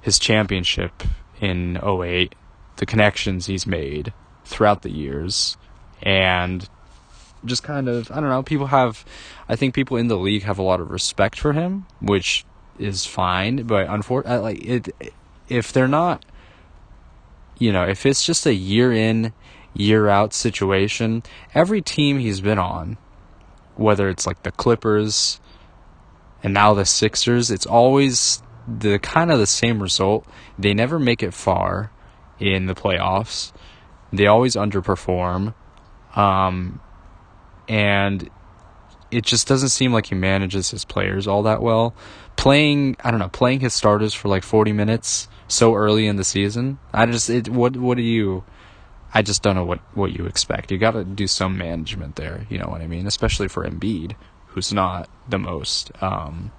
his 0.00 0.18
championship 0.18 1.02
in 1.40 1.78
08 1.82 2.34
the 2.76 2.86
connections 2.86 3.46
he's 3.46 3.66
made 3.66 4.12
throughout 4.44 4.82
the 4.82 4.90
years 4.90 5.56
and 6.02 6.68
just 7.44 7.62
kind 7.62 7.88
of 7.88 8.10
I 8.10 8.16
don't 8.16 8.28
know 8.28 8.42
people 8.42 8.68
have 8.68 9.04
I 9.48 9.56
think 9.56 9.74
people 9.74 9.96
in 9.96 10.08
the 10.08 10.16
league 10.16 10.44
have 10.44 10.58
a 10.58 10.62
lot 10.62 10.80
of 10.80 10.90
respect 10.90 11.38
for 11.38 11.52
him 11.52 11.86
which 12.00 12.44
is 12.78 13.04
fine 13.04 13.64
but 13.64 13.88
unfortunately 13.88 14.54
like 14.54 14.64
it 14.64 15.14
if 15.48 15.72
they're 15.72 15.88
not 15.88 16.24
you 17.58 17.72
know 17.72 17.84
if 17.84 18.06
it's 18.06 18.24
just 18.24 18.46
a 18.46 18.54
year 18.54 18.92
in 18.92 19.32
year 19.74 20.08
out 20.08 20.32
situation. 20.32 21.22
Every 21.54 21.82
team 21.82 22.18
he's 22.18 22.40
been 22.40 22.58
on, 22.58 22.98
whether 23.76 24.08
it's 24.08 24.26
like 24.26 24.42
the 24.42 24.52
Clippers 24.52 25.40
and 26.42 26.54
now 26.54 26.74
the 26.74 26.84
Sixers, 26.84 27.50
it's 27.50 27.66
always 27.66 28.42
the 28.66 28.98
kind 28.98 29.30
of 29.30 29.38
the 29.38 29.46
same 29.46 29.82
result. 29.82 30.26
They 30.58 30.74
never 30.74 30.98
make 30.98 31.22
it 31.22 31.34
far 31.34 31.90
in 32.38 32.66
the 32.66 32.74
playoffs. 32.74 33.52
They 34.12 34.26
always 34.26 34.56
underperform. 34.56 35.54
Um, 36.16 36.80
and 37.68 38.28
it 39.10 39.24
just 39.24 39.46
doesn't 39.46 39.70
seem 39.70 39.92
like 39.92 40.06
he 40.06 40.14
manages 40.14 40.70
his 40.70 40.84
players 40.84 41.26
all 41.26 41.42
that 41.44 41.62
well. 41.62 41.94
Playing, 42.36 42.96
I 43.02 43.10
don't 43.10 43.20
know, 43.20 43.28
playing 43.28 43.60
his 43.60 43.74
starters 43.74 44.14
for 44.14 44.28
like 44.28 44.42
40 44.42 44.72
minutes 44.72 45.28
so 45.48 45.74
early 45.74 46.06
in 46.06 46.16
the 46.16 46.24
season. 46.24 46.78
I 46.92 47.06
just 47.06 47.30
it 47.30 47.48
what 47.48 47.76
what 47.76 47.96
do 47.96 48.02
you 48.02 48.44
I 49.14 49.22
just 49.22 49.42
don't 49.42 49.56
know 49.56 49.64
what 49.64 49.80
what 49.94 50.12
you 50.12 50.26
expect. 50.26 50.70
You 50.70 50.78
got 50.78 50.92
to 50.92 51.04
do 51.04 51.26
some 51.26 51.56
management 51.56 52.16
there. 52.16 52.46
You 52.48 52.58
know 52.58 52.68
what 52.68 52.80
I 52.80 52.86
mean? 52.86 53.06
Especially 53.06 53.48
for 53.48 53.64
Embiid, 53.64 54.14
who's 54.48 54.72
not 54.72 55.08
the 55.28 55.38
most, 55.38 55.90
um, 56.02 56.52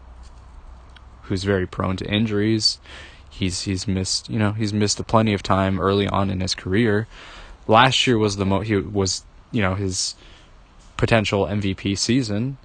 who's 1.24 1.44
very 1.44 1.68
prone 1.68 1.98
to 1.98 2.06
injuries. 2.06 2.80
He's 3.30 3.62
he's 3.62 3.88
missed 3.88 4.30
you 4.30 4.40
know 4.40 4.52
he's 4.52 4.74
missed 4.74 5.00
a 5.00 5.04
plenty 5.04 5.34
of 5.34 5.44
time 5.44 5.80
early 5.80 6.08
on 6.08 6.30
in 6.30 6.42
his 6.42 6.56
career. 6.56 7.08
Last 7.68 8.08
year 8.08 8.18
was 8.18 8.38
the 8.38 8.46
mo 8.46 8.62
he 8.62 8.76
was 8.78 9.24
you 9.52 9.62
know 9.62 9.76
his 9.76 10.16
potential 10.98 11.46
MVP 11.46 11.98
season, 11.98 12.58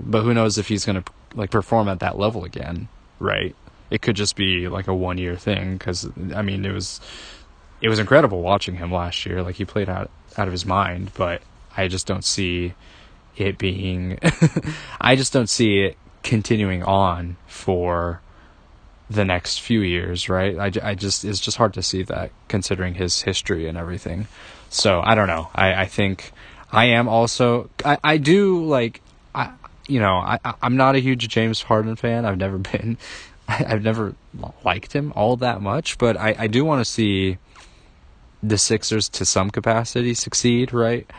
but 0.00 0.22
who 0.22 0.34
knows 0.34 0.58
if 0.58 0.68
he's 0.68 0.84
going 0.84 1.02
to 1.02 1.12
like 1.34 1.50
perform 1.50 1.88
at 1.88 2.00
that 2.00 2.18
level 2.18 2.44
again, 2.44 2.88
right? 3.20 3.54
It 3.90 4.02
could 4.02 4.16
just 4.16 4.34
be 4.34 4.66
like 4.66 4.88
a 4.88 4.94
one 4.94 5.18
year 5.18 5.36
thing 5.36 5.76
because 5.76 6.08
I 6.34 6.42
mean 6.42 6.64
it 6.64 6.72
was 6.72 7.00
it 7.80 7.88
was 7.88 7.98
incredible 7.98 8.42
watching 8.42 8.76
him 8.76 8.92
last 8.92 9.26
year. 9.26 9.42
Like 9.42 9.56
he 9.56 9.64
played 9.64 9.88
out 9.88 10.10
out 10.36 10.48
of 10.48 10.52
his 10.52 10.66
mind, 10.66 11.12
but 11.14 11.42
I 11.76 11.88
just 11.88 12.06
don't 12.06 12.24
see 12.24 12.74
it 13.36 13.58
being. 13.58 14.18
I 15.00 15.16
just 15.16 15.32
don't 15.32 15.48
see 15.48 15.80
it 15.80 15.96
continuing 16.22 16.82
on 16.82 17.36
for 17.46 18.20
the 19.08 19.24
next 19.24 19.60
few 19.60 19.80
years, 19.80 20.28
right? 20.28 20.58
I, 20.58 20.90
I 20.90 20.94
just 20.94 21.24
it's 21.24 21.40
just 21.40 21.56
hard 21.56 21.74
to 21.74 21.82
see 21.82 22.02
that 22.04 22.30
considering 22.48 22.94
his 22.94 23.22
history 23.22 23.68
and 23.68 23.78
everything. 23.78 24.26
So 24.70 25.00
I 25.04 25.14
don't 25.14 25.28
know. 25.28 25.50
I 25.54 25.82
I 25.82 25.86
think 25.86 26.32
I 26.72 26.86
am 26.86 27.08
also 27.08 27.70
I 27.84 27.98
I 28.02 28.16
do 28.16 28.64
like 28.64 29.00
I 29.34 29.52
you 29.86 30.00
know 30.00 30.14
I 30.16 30.38
I'm 30.62 30.76
not 30.76 30.96
a 30.96 30.98
huge 30.98 31.28
James 31.28 31.62
Harden 31.62 31.96
fan. 31.96 32.24
I've 32.24 32.38
never 32.38 32.58
been. 32.72 32.98
I've 33.48 33.84
never 33.84 34.16
liked 34.64 34.92
him 34.92 35.12
all 35.14 35.36
that 35.36 35.60
much, 35.62 35.98
but 35.98 36.16
I 36.16 36.34
I 36.38 36.46
do 36.48 36.64
want 36.64 36.80
to 36.80 36.84
see 36.84 37.38
the 38.48 38.58
Sixers 38.58 39.08
to 39.10 39.24
some 39.24 39.50
capacity 39.50 40.14
succeed, 40.14 40.72
right? 40.72 41.10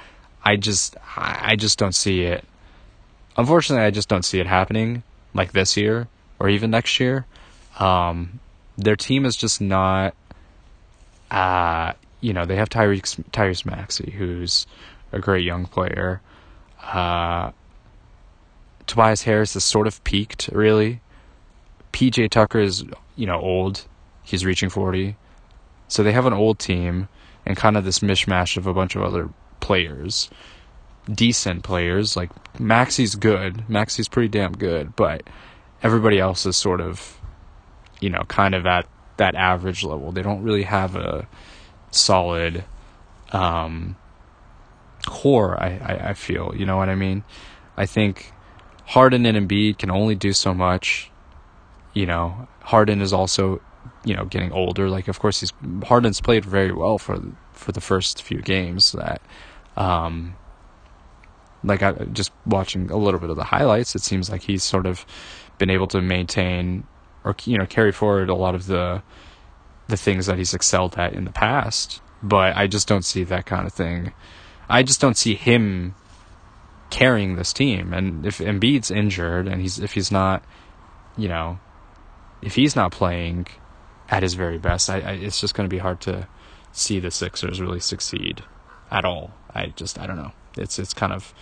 I 0.43 0.55
just 0.55 0.95
I 1.15 1.55
just 1.55 1.77
don't 1.77 1.95
see 1.95 2.21
it. 2.21 2.43
Unfortunately, 3.35 3.85
I 3.85 3.91
just 3.91 4.09
don't 4.09 4.23
see 4.23 4.39
it 4.39 4.47
happening 4.47 5.03
like 5.33 5.51
this 5.51 5.77
year 5.77 6.07
or 6.39 6.49
even 6.49 6.71
next 6.71 6.99
year. 6.99 7.25
Um, 7.79 8.39
their 8.77 8.95
team 8.95 9.25
is 9.25 9.35
just 9.35 9.61
not. 9.61 10.15
Uh, 11.29 11.93
you 12.21 12.33
know, 12.33 12.45
they 12.45 12.55
have 12.55 12.69
Tyrese 12.69 13.23
Tyrese 13.31 13.65
Maxey, 13.65 14.13
who's 14.17 14.65
a 15.11 15.19
great 15.19 15.43
young 15.43 15.65
player. 15.65 16.21
Uh, 16.81 17.51
Tobias 18.85 19.23
Harris 19.23 19.55
is 19.55 19.63
sort 19.65 19.87
of 19.87 20.01
peaked, 20.03 20.49
really. 20.53 21.01
PJ 21.91 22.29
Tucker 22.29 22.59
is, 22.59 22.85
you 23.15 23.25
know, 23.25 23.39
old. 23.39 23.85
He's 24.23 24.45
reaching 24.45 24.69
40. 24.69 25.15
So 25.87 26.03
they 26.03 26.11
have 26.11 26.25
an 26.25 26.33
old 26.33 26.59
team 26.59 27.09
and 27.47 27.55
kind 27.55 27.77
of 27.77 27.85
this 27.85 27.99
mishmash 27.99 28.57
of 28.57 28.67
a 28.67 28.73
bunch 28.73 28.97
of 28.97 29.01
other 29.01 29.29
players, 29.61 30.29
decent 31.09 31.63
players. 31.63 32.17
Like 32.17 32.29
Maxey's 32.59 33.15
good, 33.15 33.67
Maxey's 33.69 34.09
pretty 34.09 34.27
damn 34.27 34.51
good, 34.51 34.97
but 34.97 35.23
everybody 35.81 36.19
else 36.19 36.45
is 36.45 36.57
sort 36.57 36.81
of, 36.81 37.17
you 38.01 38.09
know, 38.09 38.23
kind 38.27 38.53
of 38.53 38.65
at 38.65 38.85
that 39.15 39.33
average 39.33 39.83
level. 39.85 40.11
They 40.11 40.21
don't 40.21 40.43
really 40.43 40.63
have 40.63 40.97
a 40.97 41.25
solid 41.91 42.65
um, 43.31 43.95
core. 45.05 45.57
I, 45.57 45.77
I, 45.77 46.09
I 46.09 46.13
feel, 46.15 46.53
you 46.53 46.65
know 46.65 46.75
what 46.75 46.89
I 46.89 46.95
mean. 46.95 47.23
I 47.77 47.85
think 47.85 48.33
Harden 48.87 49.25
and 49.25 49.37
Embiid 49.37 49.77
can 49.77 49.89
only 49.89 50.15
do 50.15 50.33
so 50.33 50.53
much. 50.53 51.09
You 51.93 52.07
know, 52.07 52.49
Harden 52.59 53.01
is 53.01 53.13
also 53.13 53.61
you 54.03 54.15
know 54.15 54.25
getting 54.25 54.51
older. 54.51 54.89
Like 54.89 55.07
of 55.07 55.19
course 55.19 55.39
he's 55.39 55.53
Harden's 55.83 56.21
played 56.21 56.45
very 56.45 56.71
well 56.71 56.97
for 56.97 57.21
for 57.53 57.71
the 57.71 57.81
first 57.81 58.21
few 58.21 58.41
games. 58.41 58.91
That 58.93 59.21
um, 59.75 60.35
like 61.63 61.83
I 61.83 61.91
just 61.91 62.31
watching 62.45 62.89
a 62.91 62.97
little 62.97 63.19
bit 63.19 63.29
of 63.29 63.35
the 63.35 63.43
highlights, 63.43 63.95
it 63.95 64.01
seems 64.01 64.29
like 64.29 64.43
he's 64.43 64.63
sort 64.63 64.85
of 64.85 65.05
been 65.57 65.69
able 65.69 65.87
to 65.87 66.01
maintain 66.01 66.85
or 67.23 67.35
you 67.45 67.57
know 67.57 67.65
carry 67.65 67.91
forward 67.91 68.29
a 68.29 68.35
lot 68.35 68.55
of 68.55 68.67
the 68.67 69.01
the 69.87 69.97
things 69.97 70.25
that 70.25 70.37
he's 70.37 70.53
excelled 70.53 70.97
at 70.97 71.13
in 71.13 71.25
the 71.25 71.31
past. 71.31 72.01
But 72.21 72.55
I 72.55 72.67
just 72.67 72.87
don't 72.87 73.05
see 73.05 73.23
that 73.25 73.45
kind 73.45 73.67
of 73.67 73.73
thing. 73.73 74.13
I 74.69 74.83
just 74.83 74.99
don't 74.99 75.17
see 75.17 75.35
him 75.35 75.95
carrying 76.89 77.35
this 77.35 77.53
team. 77.53 77.93
And 77.93 78.25
if 78.25 78.39
Embiid's 78.39 78.91
injured 78.91 79.47
and 79.47 79.61
he's 79.61 79.79
if 79.79 79.93
he's 79.93 80.11
not, 80.11 80.43
you 81.17 81.27
know, 81.27 81.59
if 82.41 82.55
he's 82.55 82.75
not 82.75 82.91
playing, 82.91 83.47
at 84.09 84.23
his 84.23 84.33
very 84.33 84.57
best. 84.57 84.89
I, 84.89 84.99
I 84.99 85.11
it's 85.13 85.39
just 85.39 85.53
going 85.53 85.69
to 85.69 85.73
be 85.73 85.79
hard 85.79 86.01
to 86.01 86.27
see 86.71 86.99
the 86.99 87.11
Sixers 87.11 87.59
really 87.61 87.79
succeed 87.79 88.43
at 88.91 89.05
all. 89.05 89.31
I 89.53 89.67
just 89.67 89.99
I 89.99 90.07
don't 90.07 90.17
know. 90.17 90.31
It's 90.57 90.79
it's 90.79 90.93
kind 90.93 91.13
of 91.13 91.33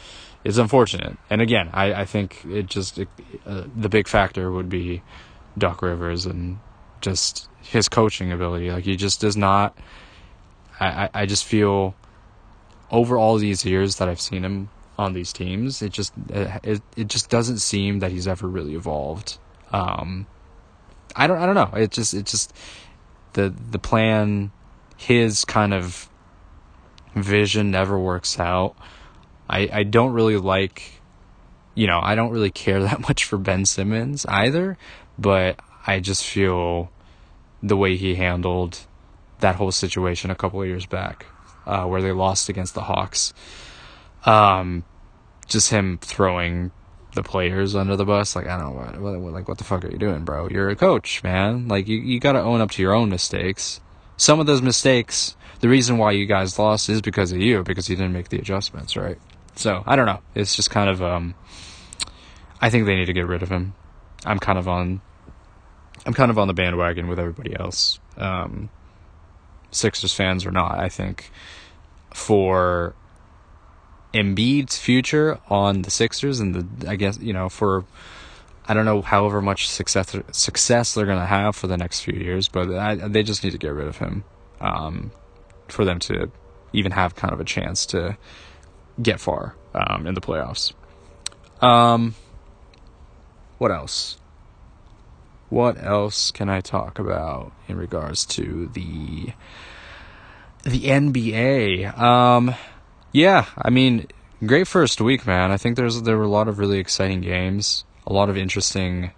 it's 0.43 0.57
unfortunate. 0.57 1.17
And 1.29 1.41
again, 1.41 1.69
I 1.73 1.93
I 1.93 2.05
think 2.05 2.45
it 2.45 2.67
just 2.67 2.99
it, 2.99 3.09
uh, 3.45 3.63
the 3.75 3.89
big 3.89 4.07
factor 4.07 4.51
would 4.51 4.69
be 4.69 5.01
Doc 5.57 5.81
Rivers 5.81 6.25
and 6.25 6.59
just 7.01 7.49
his 7.61 7.89
coaching 7.89 8.31
ability. 8.31 8.71
Like 8.71 8.83
he 8.83 8.95
just 8.95 9.21
does 9.21 9.37
not. 9.37 9.77
I 10.79 11.09
I 11.13 11.25
just 11.25 11.45
feel 11.45 11.95
over 12.91 13.17
all 13.17 13.37
these 13.37 13.65
years 13.65 13.97
that 13.97 14.07
I've 14.07 14.21
seen 14.21 14.43
him 14.43 14.69
on 14.97 15.13
these 15.13 15.33
teams, 15.33 15.81
it 15.81 15.91
just 15.91 16.13
it 16.29 16.81
it 16.95 17.07
just 17.07 17.29
doesn't 17.29 17.57
seem 17.59 17.99
that 17.99 18.11
he's 18.11 18.27
ever 18.27 18.47
really 18.47 18.75
evolved. 18.75 19.37
Um, 19.71 20.27
I 21.15 21.27
don't 21.27 21.37
I 21.37 21.45
don't 21.45 21.55
know. 21.55 21.77
It 21.77 21.91
just 21.91 22.13
it 22.13 22.25
just 22.25 22.53
the 23.33 23.49
the 23.49 23.79
plan 23.79 24.51
his 24.97 25.45
kind 25.45 25.73
of 25.73 26.09
vision 27.15 27.71
never 27.71 27.99
works 27.99 28.39
out. 28.39 28.75
I 29.49 29.69
I 29.71 29.83
don't 29.83 30.13
really 30.13 30.37
like 30.37 31.01
you 31.75 31.87
know, 31.87 31.99
I 32.01 32.15
don't 32.15 32.31
really 32.31 32.51
care 32.51 32.81
that 32.83 33.01
much 33.01 33.25
for 33.25 33.37
Ben 33.37 33.65
Simmons 33.65 34.25
either, 34.27 34.77
but 35.19 35.59
I 35.85 35.99
just 35.99 36.25
feel 36.25 36.91
the 37.61 37.77
way 37.77 37.95
he 37.97 38.15
handled 38.15 38.79
that 39.39 39.55
whole 39.55 39.71
situation 39.71 40.31
a 40.31 40.35
couple 40.35 40.61
of 40.61 40.67
years 40.67 40.85
back, 40.85 41.25
uh, 41.65 41.85
where 41.85 42.01
they 42.01 42.11
lost 42.11 42.49
against 42.49 42.73
the 42.73 42.81
Hawks. 42.81 43.33
Um, 44.25 44.83
just 45.47 45.69
him 45.69 45.99
throwing 45.99 46.71
the 47.15 47.23
players 47.23 47.75
under 47.75 47.95
the 47.95 48.05
bus. 48.05 48.35
Like 48.35 48.47
I 48.47 48.57
don't 48.57 48.75
know, 48.75 49.01
what, 49.01 49.19
what, 49.19 49.33
like 49.33 49.47
what 49.47 49.57
the 49.57 49.63
fuck 49.63 49.83
are 49.83 49.89
you 49.89 49.97
doing, 49.97 50.23
bro? 50.23 50.47
You're 50.49 50.69
a 50.69 50.75
coach, 50.75 51.23
man. 51.23 51.67
Like 51.67 51.87
you, 51.87 51.97
you 51.97 52.19
got 52.19 52.33
to 52.33 52.41
own 52.41 52.61
up 52.61 52.71
to 52.71 52.81
your 52.81 52.93
own 52.93 53.09
mistakes. 53.09 53.81
Some 54.17 54.39
of 54.39 54.45
those 54.45 54.61
mistakes, 54.61 55.35
the 55.59 55.69
reason 55.69 55.97
why 55.97 56.11
you 56.11 56.25
guys 56.25 56.59
lost 56.59 56.89
is 56.89 57.01
because 57.01 57.31
of 57.31 57.39
you, 57.39 57.63
because 57.63 57.89
you 57.89 57.95
didn't 57.95 58.13
make 58.13 58.29
the 58.29 58.37
adjustments, 58.37 58.95
right? 58.95 59.17
So 59.55 59.83
I 59.85 59.95
don't 59.95 60.05
know. 60.05 60.21
It's 60.35 60.55
just 60.55 60.69
kind 60.69 60.89
of, 60.89 61.01
um, 61.01 61.33
I 62.61 62.69
think 62.69 62.85
they 62.85 62.95
need 62.95 63.05
to 63.05 63.13
get 63.13 63.27
rid 63.27 63.41
of 63.43 63.49
him. 63.49 63.73
I'm 64.25 64.39
kind 64.39 64.57
of 64.57 64.67
on, 64.67 65.01
I'm 66.05 66.13
kind 66.13 66.31
of 66.31 66.37
on 66.37 66.47
the 66.47 66.53
bandwagon 66.53 67.07
with 67.07 67.19
everybody 67.19 67.55
else. 67.57 67.99
Um, 68.17 68.69
Sixers 69.71 70.13
fans 70.13 70.45
or 70.45 70.51
not, 70.51 70.79
I 70.79 70.87
think 70.87 71.31
for 72.13 72.95
Embiid's 74.15 74.77
future 74.77 75.39
on 75.49 75.81
the 75.81 75.91
Sixers 75.91 76.39
and 76.39 76.55
the 76.55 76.89
I 76.89 76.95
guess 76.95 77.19
you 77.19 77.33
know 77.33 77.49
for 77.49 77.83
I 78.65 78.73
don't 78.73 78.85
know 78.85 79.01
however 79.01 79.41
much 79.41 79.67
success 79.67 80.15
success 80.31 80.93
they're 80.93 81.05
gonna 81.05 81.25
have 81.25 81.55
for 81.55 81.67
the 81.67 81.77
next 81.77 81.99
few 81.99 82.17
years, 82.17 82.47
but 82.47 82.71
I, 82.71 82.95
they 82.95 83.23
just 83.23 83.43
need 83.43 83.51
to 83.51 83.57
get 83.57 83.73
rid 83.73 83.87
of 83.87 83.97
him 83.97 84.23
um, 84.61 85.11
for 85.67 85.83
them 85.83 85.99
to 85.99 86.31
even 86.71 86.93
have 86.93 87.15
kind 87.15 87.33
of 87.33 87.41
a 87.41 87.43
chance 87.43 87.85
to 87.87 88.17
get 89.01 89.19
far 89.19 89.55
um, 89.73 90.07
in 90.07 90.13
the 90.13 90.21
playoffs. 90.21 90.73
Um, 91.61 92.15
what 93.57 93.71
else? 93.71 94.17
What 95.49 95.81
else 95.83 96.31
can 96.31 96.49
I 96.49 96.61
talk 96.61 96.99
about 96.99 97.51
in 97.67 97.77
regards 97.77 98.25
to 98.27 98.69
the 98.73 99.33
the 100.63 100.85
NBA? 100.85 101.97
Yeah, 103.15 103.45
I 103.57 103.69
mean, 103.69 104.07
great 104.45 104.67
first 104.67 104.99
week, 104.99 105.25
man. 105.25 105.49
I 105.49 105.55
think 105.55 105.77
there's 105.77 106.01
there 106.01 106.17
were 106.17 106.25
a 106.25 106.27
lot 106.27 106.49
of 106.49 106.59
really 106.59 106.79
exciting 106.79 107.21
games, 107.21 107.85
a 108.05 108.11
lot 108.11 108.27
of 108.29 108.35
interesting 108.35 109.11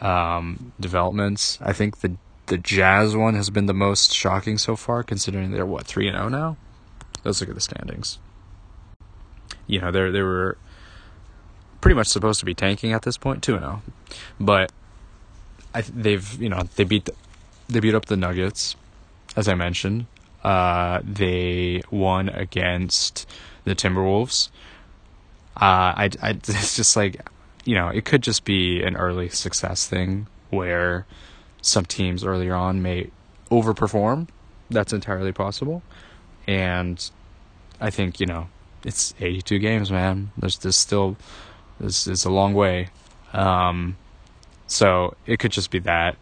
um, 0.00 0.72
developments. 0.78 1.58
I 1.60 1.72
think 1.72 2.02
the 2.02 2.18
the 2.46 2.56
Jazz 2.56 3.16
one 3.16 3.34
has 3.34 3.50
been 3.50 3.66
the 3.66 3.74
most 3.74 4.14
shocking 4.14 4.58
so 4.58 4.76
far, 4.76 5.02
considering 5.02 5.50
they're 5.50 5.66
what 5.66 5.88
three 5.88 6.06
and 6.06 6.14
zero 6.14 6.26
oh 6.26 6.28
now. 6.28 6.56
Let's 7.24 7.40
look 7.40 7.48
at 7.48 7.56
the 7.56 7.60
standings. 7.60 8.20
You 9.66 9.80
know, 9.80 9.90
they 9.90 10.08
they 10.08 10.22
were 10.22 10.56
pretty 11.80 11.96
much 11.96 12.06
supposed 12.06 12.38
to 12.38 12.46
be 12.46 12.54
tanking 12.54 12.92
at 12.92 13.02
this 13.02 13.16
point, 13.16 13.42
two 13.42 13.54
and 13.54 13.64
zero, 13.64 13.82
oh. 13.84 13.92
but 14.38 14.70
I 15.74 15.80
they've 15.80 16.40
you 16.40 16.48
know 16.48 16.62
they 16.76 16.84
beat 16.84 17.06
the, 17.06 17.14
they 17.68 17.80
beat 17.80 17.96
up 17.96 18.04
the 18.04 18.16
Nuggets, 18.16 18.76
as 19.34 19.48
I 19.48 19.56
mentioned. 19.56 20.06
Uh, 20.46 21.00
they 21.02 21.82
won 21.90 22.28
against 22.28 23.28
the 23.64 23.74
Timberwolves. 23.74 24.48
Uh, 25.56 26.06
I, 26.06 26.10
I, 26.22 26.30
it's 26.48 26.76
just 26.76 26.96
like, 26.96 27.28
you 27.64 27.74
know, 27.74 27.88
it 27.88 28.04
could 28.04 28.22
just 28.22 28.44
be 28.44 28.82
an 28.82 28.96
early 28.96 29.28
success 29.28 29.88
thing 29.88 30.28
where 30.50 31.04
some 31.62 31.84
teams 31.84 32.24
earlier 32.24 32.54
on 32.54 32.80
may 32.80 33.10
overperform. 33.50 34.28
That's 34.70 34.92
entirely 34.92 35.32
possible. 35.32 35.82
and 36.46 37.10
I 37.80 37.90
think 37.90 38.20
you 38.20 38.26
know 38.26 38.48
it's 38.84 39.14
82 39.20 39.58
games, 39.58 39.90
man. 39.90 40.30
There's 40.38 40.58
there's 40.58 40.76
still 40.76 41.16
this 41.80 42.06
is 42.06 42.24
a 42.24 42.30
long 42.30 42.54
way. 42.54 42.88
Um, 43.32 43.96
so 44.66 45.14
it 45.26 45.38
could 45.38 45.52
just 45.52 45.70
be 45.70 45.80
that, 45.80 46.16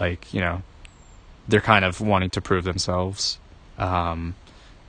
like 0.00 0.32
you 0.32 0.40
know, 0.40 0.62
they're 1.48 1.60
kind 1.60 1.84
of 1.84 2.00
wanting 2.00 2.30
to 2.30 2.40
prove 2.40 2.64
themselves. 2.64 3.38
Um, 3.78 4.34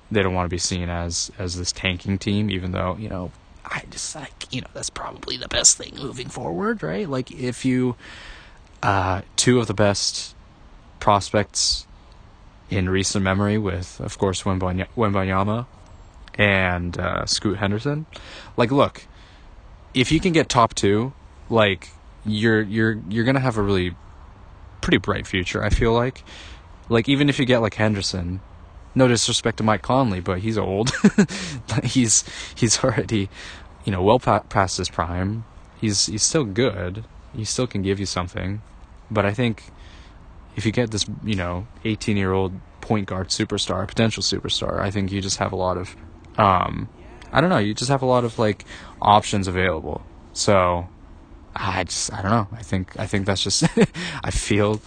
they 0.10 0.24
don't 0.24 0.34
want 0.34 0.46
to 0.46 0.54
be 0.54 0.60
seen 0.60 0.90
as 0.90 1.32
as 1.38 1.58
this 1.58 1.72
tanking 1.72 2.18
team, 2.18 2.50
even 2.50 2.72
though 2.72 2.96
you 2.98 3.10
know 3.10 3.32
I 3.66 3.84
just 3.90 4.16
like 4.16 4.54
you 4.54 4.62
know 4.62 4.68
that's 4.74 4.90
probably 4.90 5.38
the 5.38 5.48
best 5.48 5.78
thing 5.78 5.94
moving 5.98 6.30
forward, 6.30 6.84
right? 6.84 7.08
Like 7.08 7.32
if 7.32 7.66
you 7.66 7.96
uh, 8.82 9.22
two 9.36 9.60
of 9.60 9.68
the 9.68 9.74
best 9.74 10.36
prospects 11.00 11.88
in 12.70 12.90
recent 12.90 13.24
memory, 13.24 13.58
with 13.58 14.00
of 14.00 14.18
course 14.18 14.44
Wembanyama 14.44 15.66
and 16.38 16.98
uh, 17.00 17.26
Scoot 17.26 17.58
Henderson. 17.58 18.06
Like, 18.56 18.72
look, 18.72 19.06
if 19.94 20.12
you 20.12 20.20
can 20.20 20.34
get 20.34 20.50
top 20.50 20.74
two, 20.74 21.14
like 21.50 21.90
you're 22.26 22.62
you're 22.62 23.02
you're 23.10 23.26
gonna 23.26 23.40
have 23.40 23.58
a 23.58 23.62
really 23.62 23.96
pretty 24.82 24.98
bright 24.98 25.26
future. 25.26 25.64
I 25.64 25.70
feel 25.70 25.94
like, 25.94 26.24
like 26.90 27.10
even 27.10 27.30
if 27.30 27.40
you 27.40 27.46
get 27.46 27.60
like 27.60 27.76
Henderson, 27.76 28.42
no 28.98 29.08
disrespect 29.08 29.58
to 29.58 29.64
Mike 29.64 29.84
Conley, 29.84 30.20
but 30.20 30.40
he's 30.40 30.58
old. 30.58 30.92
he's 31.84 32.24
he's 32.56 32.84
already, 32.84 33.30
you 33.86 33.92
know, 33.92 34.02
well 34.02 34.20
past 34.20 34.78
his 34.78 34.90
prime. 34.90 35.46
He's 35.80 36.08
he's 36.08 36.24
still 36.24 36.44
good. 36.44 37.06
He 37.36 37.46
still 37.46 37.68
can 37.68 37.84
give 37.84 38.00
you 38.00 38.08
something, 38.08 38.62
but 39.12 39.26
I 39.26 39.34
think 39.34 39.64
if 40.56 40.66
you 40.66 40.72
get 40.72 40.90
this, 40.90 41.06
you 41.24 41.36
know, 41.36 41.68
18 41.86 42.18
year 42.18 42.34
old 42.34 42.54
point 42.82 43.08
guard 43.08 43.30
superstar, 43.30 43.88
potential 43.88 44.24
superstar, 44.24 44.80
I 44.80 44.90
think 44.90 45.12
you 45.12 45.22
just 45.22 45.38
have 45.38 45.52
a 45.52 45.56
lot 45.56 45.78
of, 45.78 45.96
um, 46.38 46.90
I 47.32 47.40
don't 47.40 47.52
know, 47.52 47.60
you 47.60 47.76
just 47.76 47.92
have 47.92 48.02
a 48.02 48.08
lot 48.08 48.24
of 48.24 48.40
like 48.40 48.66
options 49.00 49.48
available. 49.48 50.02
So 50.34 50.88
I 51.56 51.84
just, 51.84 52.12
I 52.12 52.24
don't 52.24 52.32
know. 52.32 52.48
I 52.52 52.64
think, 52.64 53.00
I 53.00 53.06
think 53.06 53.28
that's 53.28 53.44
just, 53.44 53.64
I 54.24 54.32
feel, 54.32 54.82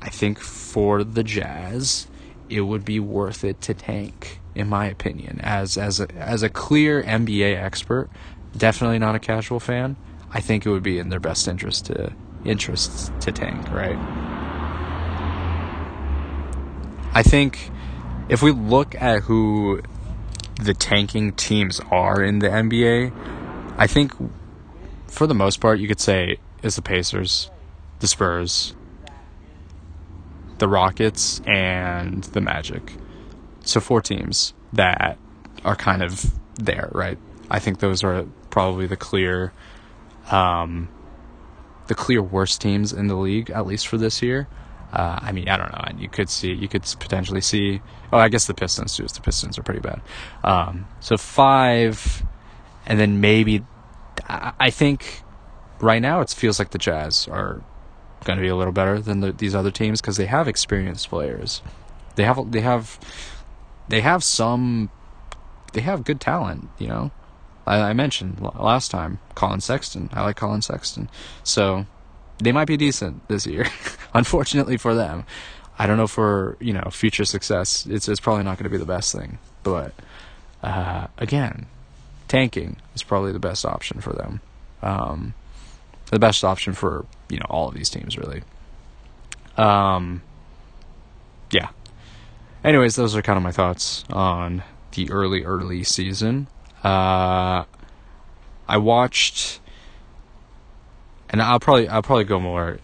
I 0.00 0.10
think 0.10 0.38
for 0.38 1.02
the 1.02 1.24
Jazz, 1.24 2.06
it 2.50 2.62
would 2.62 2.84
be 2.84 3.00
worth 3.00 3.44
it 3.44 3.60
to 3.62 3.74
tank, 3.74 4.40
in 4.54 4.68
my 4.68 4.86
opinion. 4.86 5.40
As 5.42 5.78
as 5.78 6.00
a, 6.00 6.12
as 6.14 6.42
a 6.42 6.48
clear 6.48 7.02
NBA 7.02 7.56
expert, 7.56 8.10
definitely 8.56 8.98
not 8.98 9.14
a 9.14 9.18
casual 9.20 9.60
fan. 9.60 9.96
I 10.32 10.40
think 10.40 10.66
it 10.66 10.70
would 10.70 10.82
be 10.82 10.98
in 10.98 11.08
their 11.08 11.20
best 11.20 11.48
interest 11.48 11.86
to 11.86 12.12
interests 12.44 13.10
to 13.20 13.32
tank, 13.32 13.70
right? 13.70 13.96
I 17.12 17.22
think 17.22 17.70
if 18.28 18.42
we 18.42 18.52
look 18.52 18.94
at 19.00 19.22
who 19.22 19.80
the 20.60 20.74
tanking 20.74 21.32
teams 21.32 21.80
are 21.90 22.22
in 22.22 22.38
the 22.38 22.48
NBA, 22.48 23.12
I 23.76 23.86
think 23.86 24.12
for 25.08 25.26
the 25.26 25.34
most 25.34 25.60
part 25.60 25.80
you 25.80 25.88
could 25.88 26.00
say 26.00 26.38
is 26.62 26.76
the 26.76 26.82
Pacers, 26.82 27.50
the 27.98 28.06
Spurs, 28.06 28.74
the 30.60 30.68
Rockets, 30.68 31.40
and 31.46 32.22
the 32.24 32.40
Magic. 32.40 32.92
So 33.64 33.80
four 33.80 34.00
teams 34.00 34.54
that 34.72 35.18
are 35.64 35.74
kind 35.74 36.02
of 36.02 36.32
there, 36.54 36.88
right? 36.92 37.18
I 37.50 37.58
think 37.58 37.80
those 37.80 38.04
are 38.04 38.24
probably 38.50 38.86
the 38.86 38.96
clear, 38.96 39.52
um, 40.30 40.88
the 41.88 41.94
clear 41.94 42.22
worst 42.22 42.60
teams 42.60 42.92
in 42.92 43.08
the 43.08 43.16
league, 43.16 43.50
at 43.50 43.66
least 43.66 43.88
for 43.88 43.98
this 43.98 44.22
year. 44.22 44.48
Uh, 44.92 45.18
I 45.20 45.32
mean, 45.32 45.48
I 45.48 45.56
don't 45.56 45.72
know. 45.72 46.00
You 46.00 46.08
could 46.08 46.28
see, 46.28 46.52
you 46.52 46.68
could 46.68 46.82
potentially 46.98 47.40
see. 47.40 47.80
Oh, 48.12 48.18
I 48.18 48.28
guess 48.28 48.46
the 48.46 48.54
Pistons 48.54 48.96
too. 48.96 49.06
The 49.06 49.20
Pistons 49.20 49.58
are 49.58 49.62
pretty 49.62 49.80
bad. 49.80 50.00
Um, 50.42 50.86
so 51.00 51.16
five, 51.16 52.24
and 52.86 52.98
then 52.98 53.20
maybe. 53.20 53.64
I 54.28 54.70
think 54.70 55.22
right 55.80 56.02
now 56.02 56.20
it 56.20 56.30
feels 56.30 56.58
like 56.58 56.70
the 56.70 56.78
Jazz 56.78 57.26
are 57.28 57.62
going 58.24 58.38
to 58.38 58.42
be 58.42 58.48
a 58.48 58.56
little 58.56 58.72
better 58.72 59.00
than 59.00 59.20
the, 59.20 59.32
these 59.32 59.54
other 59.54 59.70
teams 59.70 60.00
because 60.00 60.16
they 60.16 60.26
have 60.26 60.48
experienced 60.48 61.08
players. 61.08 61.62
They 62.16 62.24
have 62.24 62.50
they 62.50 62.60
have 62.60 62.98
they 63.88 64.00
have 64.00 64.22
some 64.22 64.90
they 65.72 65.80
have 65.80 66.04
good 66.04 66.20
talent. 66.20 66.68
You 66.78 66.88
know, 66.88 67.10
I, 67.66 67.80
I 67.80 67.92
mentioned 67.92 68.40
last 68.40 68.90
time 68.90 69.18
Collin 69.34 69.60
Sexton. 69.60 70.10
I 70.12 70.22
like 70.22 70.36
Collin 70.36 70.62
Sexton, 70.62 71.08
so 71.42 71.86
they 72.38 72.52
might 72.52 72.66
be 72.66 72.76
decent 72.76 73.26
this 73.28 73.46
year. 73.46 73.66
Unfortunately 74.14 74.76
for 74.76 74.94
them, 74.94 75.24
I 75.78 75.86
don't 75.86 75.96
know 75.96 76.06
for 76.06 76.56
you 76.60 76.72
know 76.72 76.88
future 76.90 77.24
success. 77.24 77.86
It's 77.86 78.08
it's 78.08 78.20
probably 78.20 78.44
not 78.44 78.58
going 78.58 78.64
to 78.64 78.70
be 78.70 78.78
the 78.78 78.84
best 78.84 79.14
thing, 79.14 79.38
but 79.62 79.94
uh, 80.62 81.06
again, 81.16 81.66
tanking 82.28 82.76
is 82.94 83.02
probably 83.02 83.32
the 83.32 83.38
best 83.38 83.64
option 83.64 84.00
for 84.00 84.12
them. 84.12 84.40
Um, 84.82 85.34
the 86.10 86.18
best 86.18 86.44
option 86.44 86.74
for 86.74 87.06
you 87.30 87.38
know 87.38 87.46
all 87.48 87.68
of 87.68 87.74
these 87.74 87.88
teams 87.88 88.18
really. 88.18 88.42
Um, 89.56 90.22
yeah. 91.50 91.68
Anyways, 92.62 92.96
those 92.96 93.16
are 93.16 93.22
kind 93.22 93.36
of 93.36 93.42
my 93.42 93.52
thoughts 93.52 94.04
on 94.10 94.62
the 94.92 95.10
early 95.10 95.44
early 95.44 95.84
season. 95.84 96.48
Uh, 96.84 97.64
I 98.68 98.76
watched, 98.76 99.60
and 101.30 101.40
I'll 101.40 101.60
probably 101.60 101.88
I'll 101.88 102.02
probably 102.02 102.24
go 102.24 102.40
more 102.40 102.78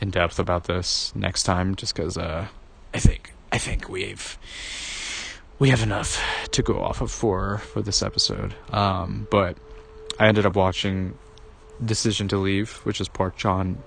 in 0.00 0.10
depth 0.10 0.38
about 0.38 0.64
this 0.64 1.14
next 1.14 1.44
time, 1.44 1.74
just 1.76 1.94
because 1.94 2.18
uh, 2.18 2.48
I 2.92 2.98
think 2.98 3.32
I 3.50 3.58
think 3.58 3.88
we've 3.88 4.38
we 5.58 5.70
have 5.70 5.82
enough 5.82 6.20
to 6.50 6.62
go 6.62 6.82
off 6.82 7.00
of 7.00 7.10
for 7.10 7.58
for 7.58 7.82
this 7.82 8.02
episode. 8.02 8.54
Um, 8.70 9.26
but 9.30 9.56
I 10.18 10.26
ended 10.26 10.44
up 10.44 10.56
watching 10.56 11.16
Decision 11.84 12.28
to 12.28 12.36
Leave, 12.36 12.72
which 12.84 13.00
is 13.00 13.08
Park 13.08 13.36
Chan 13.36 13.82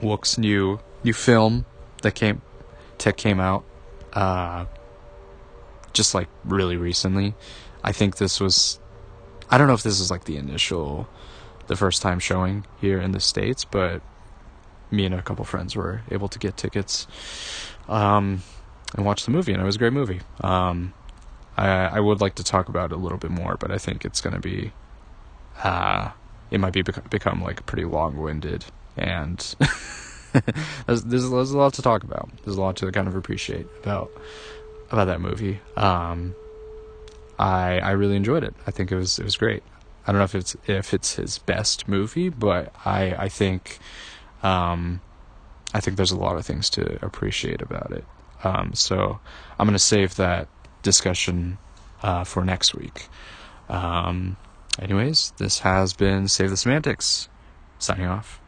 Wook's 0.00 0.38
new 0.38 0.80
new 1.02 1.12
film 1.12 1.64
that 2.02 2.14
came 2.14 2.42
tech 2.98 3.16
came 3.16 3.40
out 3.40 3.64
uh, 4.12 4.66
just 5.92 6.14
like 6.14 6.28
really 6.44 6.76
recently. 6.76 7.34
I 7.82 7.92
think 7.92 8.16
this 8.16 8.40
was 8.40 8.78
I 9.50 9.58
don't 9.58 9.66
know 9.66 9.74
if 9.74 9.82
this 9.82 10.00
is 10.00 10.10
like 10.10 10.24
the 10.24 10.36
initial 10.36 11.08
the 11.66 11.76
first 11.76 12.02
time 12.02 12.18
showing 12.18 12.66
here 12.80 13.00
in 13.00 13.12
the 13.12 13.20
states, 13.20 13.64
but 13.64 14.02
me 14.90 15.06
and 15.06 15.14
a 15.14 15.22
couple 15.22 15.44
friends 15.44 15.74
were 15.74 16.02
able 16.10 16.28
to 16.28 16.38
get 16.38 16.56
tickets 16.56 17.06
um, 17.88 18.42
and 18.94 19.04
watch 19.04 19.24
the 19.24 19.30
movie, 19.30 19.52
and 19.52 19.60
it 19.60 19.64
was 19.64 19.76
a 19.76 19.78
great 19.78 19.92
movie. 19.92 20.20
Um, 20.40 20.92
I, 21.56 21.68
I 21.68 22.00
would 22.00 22.20
like 22.20 22.34
to 22.36 22.44
talk 22.44 22.68
about 22.68 22.92
it 22.92 22.94
a 22.94 22.98
little 22.98 23.18
bit 23.18 23.30
more, 23.30 23.56
but 23.56 23.70
I 23.70 23.78
think 23.78 24.04
it's 24.04 24.20
going 24.20 24.34
to 24.34 24.40
be 24.40 24.72
uh, 25.62 26.10
it 26.50 26.58
might 26.58 26.72
be 26.72 26.82
bec- 26.82 27.10
become 27.10 27.42
like 27.42 27.64
pretty 27.66 27.84
long 27.84 28.16
winded 28.16 28.64
and 28.96 29.38
there's, 30.86 31.02
there's, 31.04 31.30
there's 31.30 31.50
a 31.50 31.58
lot 31.58 31.74
to 31.74 31.82
talk 31.82 32.02
about. 32.04 32.28
There's 32.44 32.56
a 32.56 32.60
lot 32.60 32.76
to 32.76 32.90
kind 32.92 33.08
of 33.08 33.14
appreciate 33.14 33.66
about 33.82 34.10
about 34.90 35.06
that 35.06 35.20
movie. 35.20 35.60
Um, 35.76 36.34
I 37.38 37.78
I 37.80 37.90
really 37.92 38.16
enjoyed 38.16 38.44
it. 38.44 38.54
I 38.66 38.70
think 38.70 38.92
it 38.92 38.96
was 38.96 39.18
it 39.18 39.24
was 39.24 39.36
great. 39.36 39.62
I 40.06 40.12
don't 40.12 40.18
know 40.18 40.24
if 40.24 40.34
it's 40.34 40.56
if 40.66 40.94
it's 40.94 41.16
his 41.16 41.38
best 41.38 41.88
movie, 41.88 42.28
but 42.28 42.74
I 42.84 43.14
I 43.14 43.28
think 43.28 43.78
um, 44.42 45.00
I 45.72 45.80
think 45.80 45.96
there's 45.96 46.12
a 46.12 46.18
lot 46.18 46.36
of 46.36 46.46
things 46.46 46.70
to 46.70 47.04
appreciate 47.04 47.62
about 47.62 47.90
it. 47.92 48.04
Um, 48.42 48.74
so 48.74 49.20
I'm 49.58 49.66
gonna 49.66 49.78
save 49.78 50.16
that 50.16 50.48
discussion 50.82 51.58
uh, 52.02 52.24
for 52.24 52.44
next 52.44 52.74
week. 52.74 53.08
Um, 53.68 54.36
anyways, 54.78 55.32
this 55.38 55.60
has 55.60 55.94
been 55.94 56.28
Save 56.28 56.50
the 56.50 56.56
Semantics. 56.56 57.28
Signing 57.78 58.06
off. 58.06 58.40